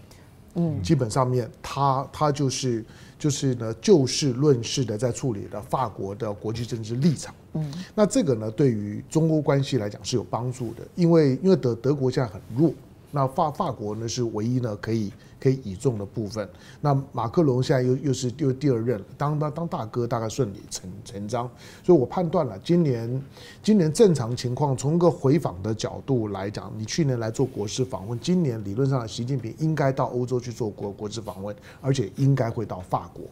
[0.55, 2.83] 嗯，基本上面他他就是。
[3.17, 7.33] 就是呢，就事论事的在处理的法国的国际政治立场。
[7.53, 12.73] 嗯，那这个呢，对于中欧关系来讲是有帮助的，因为因为德德国现在很弱。
[13.15, 15.09] 那法法国呢是唯一呢可以
[15.39, 16.47] 可以倚重的部分。
[16.81, 21.49] 那马克龙现在又又是又第二任，当当当大哥大概顺理成成章。
[21.81, 23.23] 所以我判断了，今年
[23.63, 33.23] 今年正常情况，从一个回访的角度来讲，你去年来做国事访问，今年理论上习近平应该到欧洲去做国国事访问，而且应该会到法国。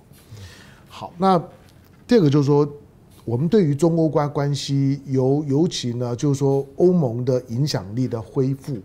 [0.87, 1.37] 好，那
[2.07, 2.65] 第二个就是说，
[3.25, 8.77] 我们对于中欧关关系，尤尤其呢，就是说欧盟的影响力的恢复。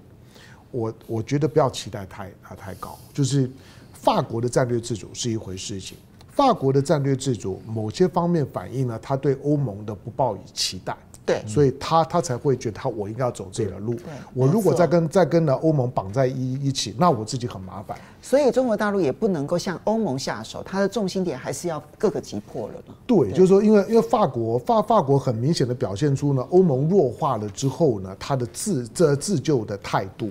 [0.79, 3.51] 我我觉得不要期待太啊太高，就是
[3.93, 5.99] 法国的战略自主是一回事情，
[6.31, 13.97] 法国的战略自主某些方面反映了他对欧盟的不抱以期待，对，所以他他才会觉得他我应该要走这条路，
[14.33, 17.99] 我如果再跟再跟了欧盟绑在一一起，那我自己很麻烦。
[18.23, 22.95] 所以中国大陆也不能够向欧盟下手，它的重心点还是要各个击破了嘛。
[23.07, 30.31] 对，就是说，因为因为法国法法国很明显的表现出呢，欧盟弱化了之后呢，他的自这自救的态度。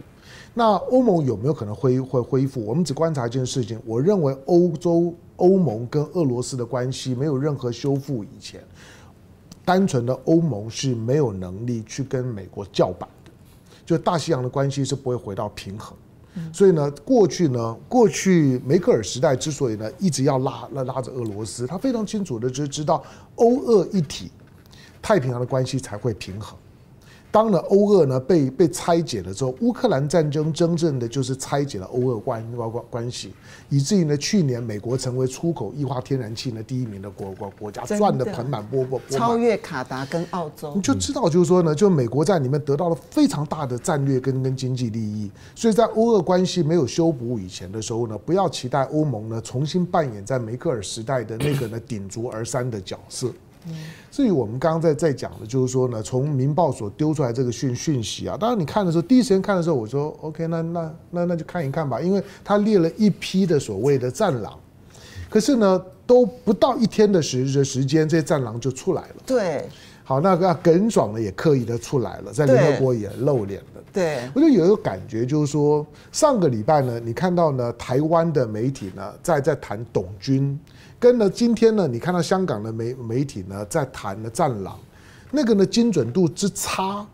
[0.57, 2.65] 那欧盟有没有可能恢会恢复？
[2.65, 8.59] 我们只观察一件事情，我认为欧洲欧盟跟俄罗斯的关系没有任何修复以前，
[9.63, 13.31] 单纯的欧盟是没有能力去跟美国叫板的，
[13.85, 15.95] 就大西洋的关系是不会回到平衡。
[16.51, 23.03] 所以呢，过去呢，过去梅克尔时代之所以呢一直要拉拉拉着俄罗斯，他非常清楚的就知道
[23.35, 24.31] 欧俄一体，
[25.03, 26.57] 太平洋的关系才会平衡。
[27.29, 33.33] 当了欧俄呢被被拆解了之后，乌克兰战争真正的就是拆解了欧俄关关关系，
[33.69, 40.73] 以至于呢去年美国成为出口液化天然气呢第一名的国国国家，赚得盆满钵钵，超越卡达跟澳洲。
[40.75, 53.29] 你就知道就是说呢，就美国在里面得到了非常大的战略跟跟经济利益，所以在欧俄关系没有修补以前的时候呢，不要期待欧盟呢重新扮演在梅克尔时代的那个呢鼎足而三的角色。
[54.09, 64.57] 至于我们刚刚在在讲的，就是说呢，从《民报》所丢出来这个讯讯息啊，当然你看的时候，第一时间看的时候，我说 OK，那那那那就看一看吧，因为他列了一批的所谓的战狼，
[65.29, 69.15] 可是呢，都不到一天的时的时间，这些战狼就出来了。
[69.25, 69.67] 对，
[70.03, 73.83] 好，那个耿爽呢也刻意的出来了，在联合国也露脸了。
[73.91, 80.57] 对，我就有一个感觉，就是说上个礼拜呢，你看到呢，台湾的媒体呢在在谈董军。
[80.99, 84.77] 跟呢，今天呢，你看到香港的媒媒体呢，在谈的战狼，
[85.31, 87.05] 那个呢精准度之差，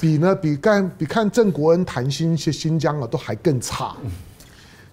[0.00, 3.94] 比呢比看比看郑国恩谈新新新疆啊都还更差，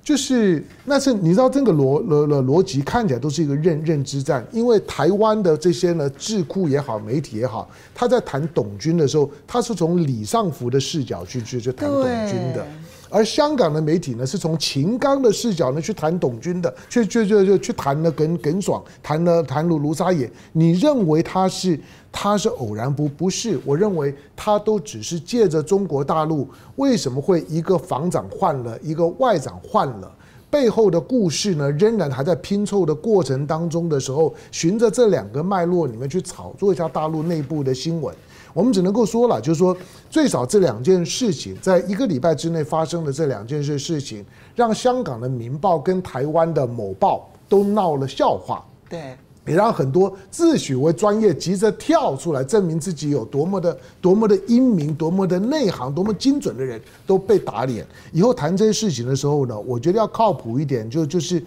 [0.03, 12.67] 就是那是你知道这个逻逻逻逻辑看起来都是一个认认知战，因为台湾的这些呢智库也好，媒体也好，他在谈董军的时候，他是从李尚福的视角去去去谈董军的。
[13.09, 20.29] 而香港的媒体呢，是从秦刚的视角呢去谈董军的，去去去去去谈了耿耿爽，谈了谈了卢沙野。
[20.53, 21.79] 你认为他是
[22.11, 23.59] 他是偶然不不是？
[23.65, 26.47] 我认为他都只是借着中国大陆
[26.77, 30.11] 为什么会一个防长换了一个外长换了，
[30.49, 38.13] 背后的故事呢，仍然还在拼凑的过程当中的时候，循着这两个脉络里面去炒作一下大陆内部的新闻。
[38.55, 39.75] 我们只能够说了，就是说，
[40.09, 44.25] 最少这两件事情，在一个礼拜之内发生的这两件事事情，
[44.55, 48.65] 让香港的《民报》跟台湾的某报都闹了笑话。
[48.89, 57.85] 对，也让很多自诩为专业、急着跳出来证明自己有多么的、多么的英明、多么的内行、多么精准的人都被打脸。
[58.13, 61.43] 以后谈这些事情的时候呢，我觉得要靠谱一点，就就是。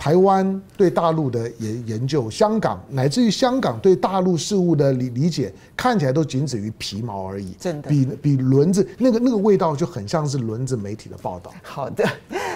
[0.00, 7.54] 台湾对大陆的研研究，香港乃至于香港对大陆事务的理理解，看起来都仅止于皮毛而已。
[7.60, 11.52] 真的，比比轮子那个那个味道就很像是轮子媒体的报道。
[11.62, 12.02] 好的，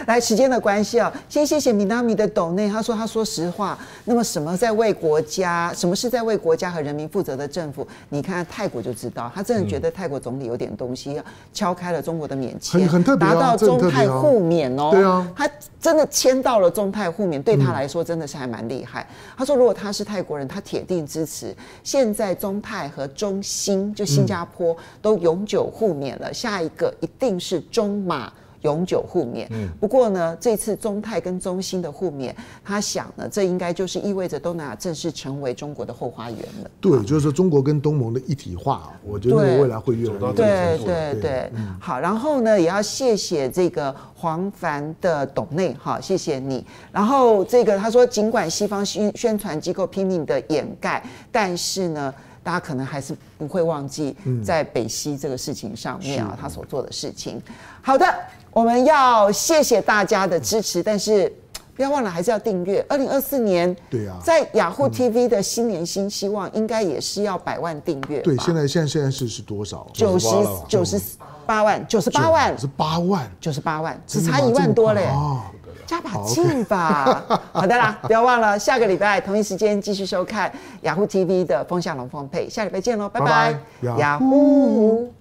[0.06, 3.78] 来时间的关系啊，先谢谢米纳米的斗内，他说他说实话。
[4.06, 7.86] 那么什么在为国家，什么是在为国家和人民负责的政府？
[8.08, 11.20] 你看泰国就知道，他真的觉得泰国总理有点东西，
[11.52, 14.88] 敲开了中国的免签，很很特别啊，达到中泰互免哦。
[14.90, 15.46] 对啊，他
[15.78, 17.33] 真的签到了中泰互免。
[17.42, 19.06] 对他来说真的是还蛮厉害。
[19.36, 21.54] 他说，如果他是泰国人，他铁定支持。
[21.82, 28.32] 现在中泰和中新就新加坡都永久互免了，下一个一定是中马。
[28.64, 29.48] 永久互免。
[29.52, 32.34] 嗯，不过呢，这次中泰跟中新的互免，
[32.64, 36.70] 他想呢，这应该就是意味着东南亚正式成为中国的后花园了。
[36.80, 41.50] 对，就是说中国跟东盟的一体化，我觉得未来会越来越对对对，对。
[41.80, 46.64] 好，然后呢，也要谢谢这个黄凡的董内哈，谢谢你。
[46.90, 52.12] 然后这个他说，尽管西方宣宣传机构拼命的掩盖，但是呢，
[52.42, 57.40] 大家可能还是不会忘记在北溪这个事情上面啊，他所做的事情。
[57.82, 58.06] 好的。
[58.54, 61.30] 我们要谢谢大家的支持，但是
[61.74, 62.84] 不要忘了还是要订阅。
[62.88, 68.20] 二零二四年，对啊，在雅虎 TV 的新年新希望，应该也是要百万订阅。
[68.20, 69.84] 对，现在现在现在是是多少？
[69.92, 70.28] 九十
[70.68, 71.00] 九十
[71.44, 75.04] 八万，九十八万，是八万，九十八万，只差一万多嘞。
[75.06, 75.40] 哦，
[75.84, 77.24] 加把劲吧。
[77.50, 80.52] 好 的啦，不要忘了下个礼拜同一时间继续收看
[80.82, 82.48] 雅虎 TV 的风向龙凤配。
[82.48, 83.58] 下礼拜见喽，拜拜，
[83.98, 85.12] 雅虎。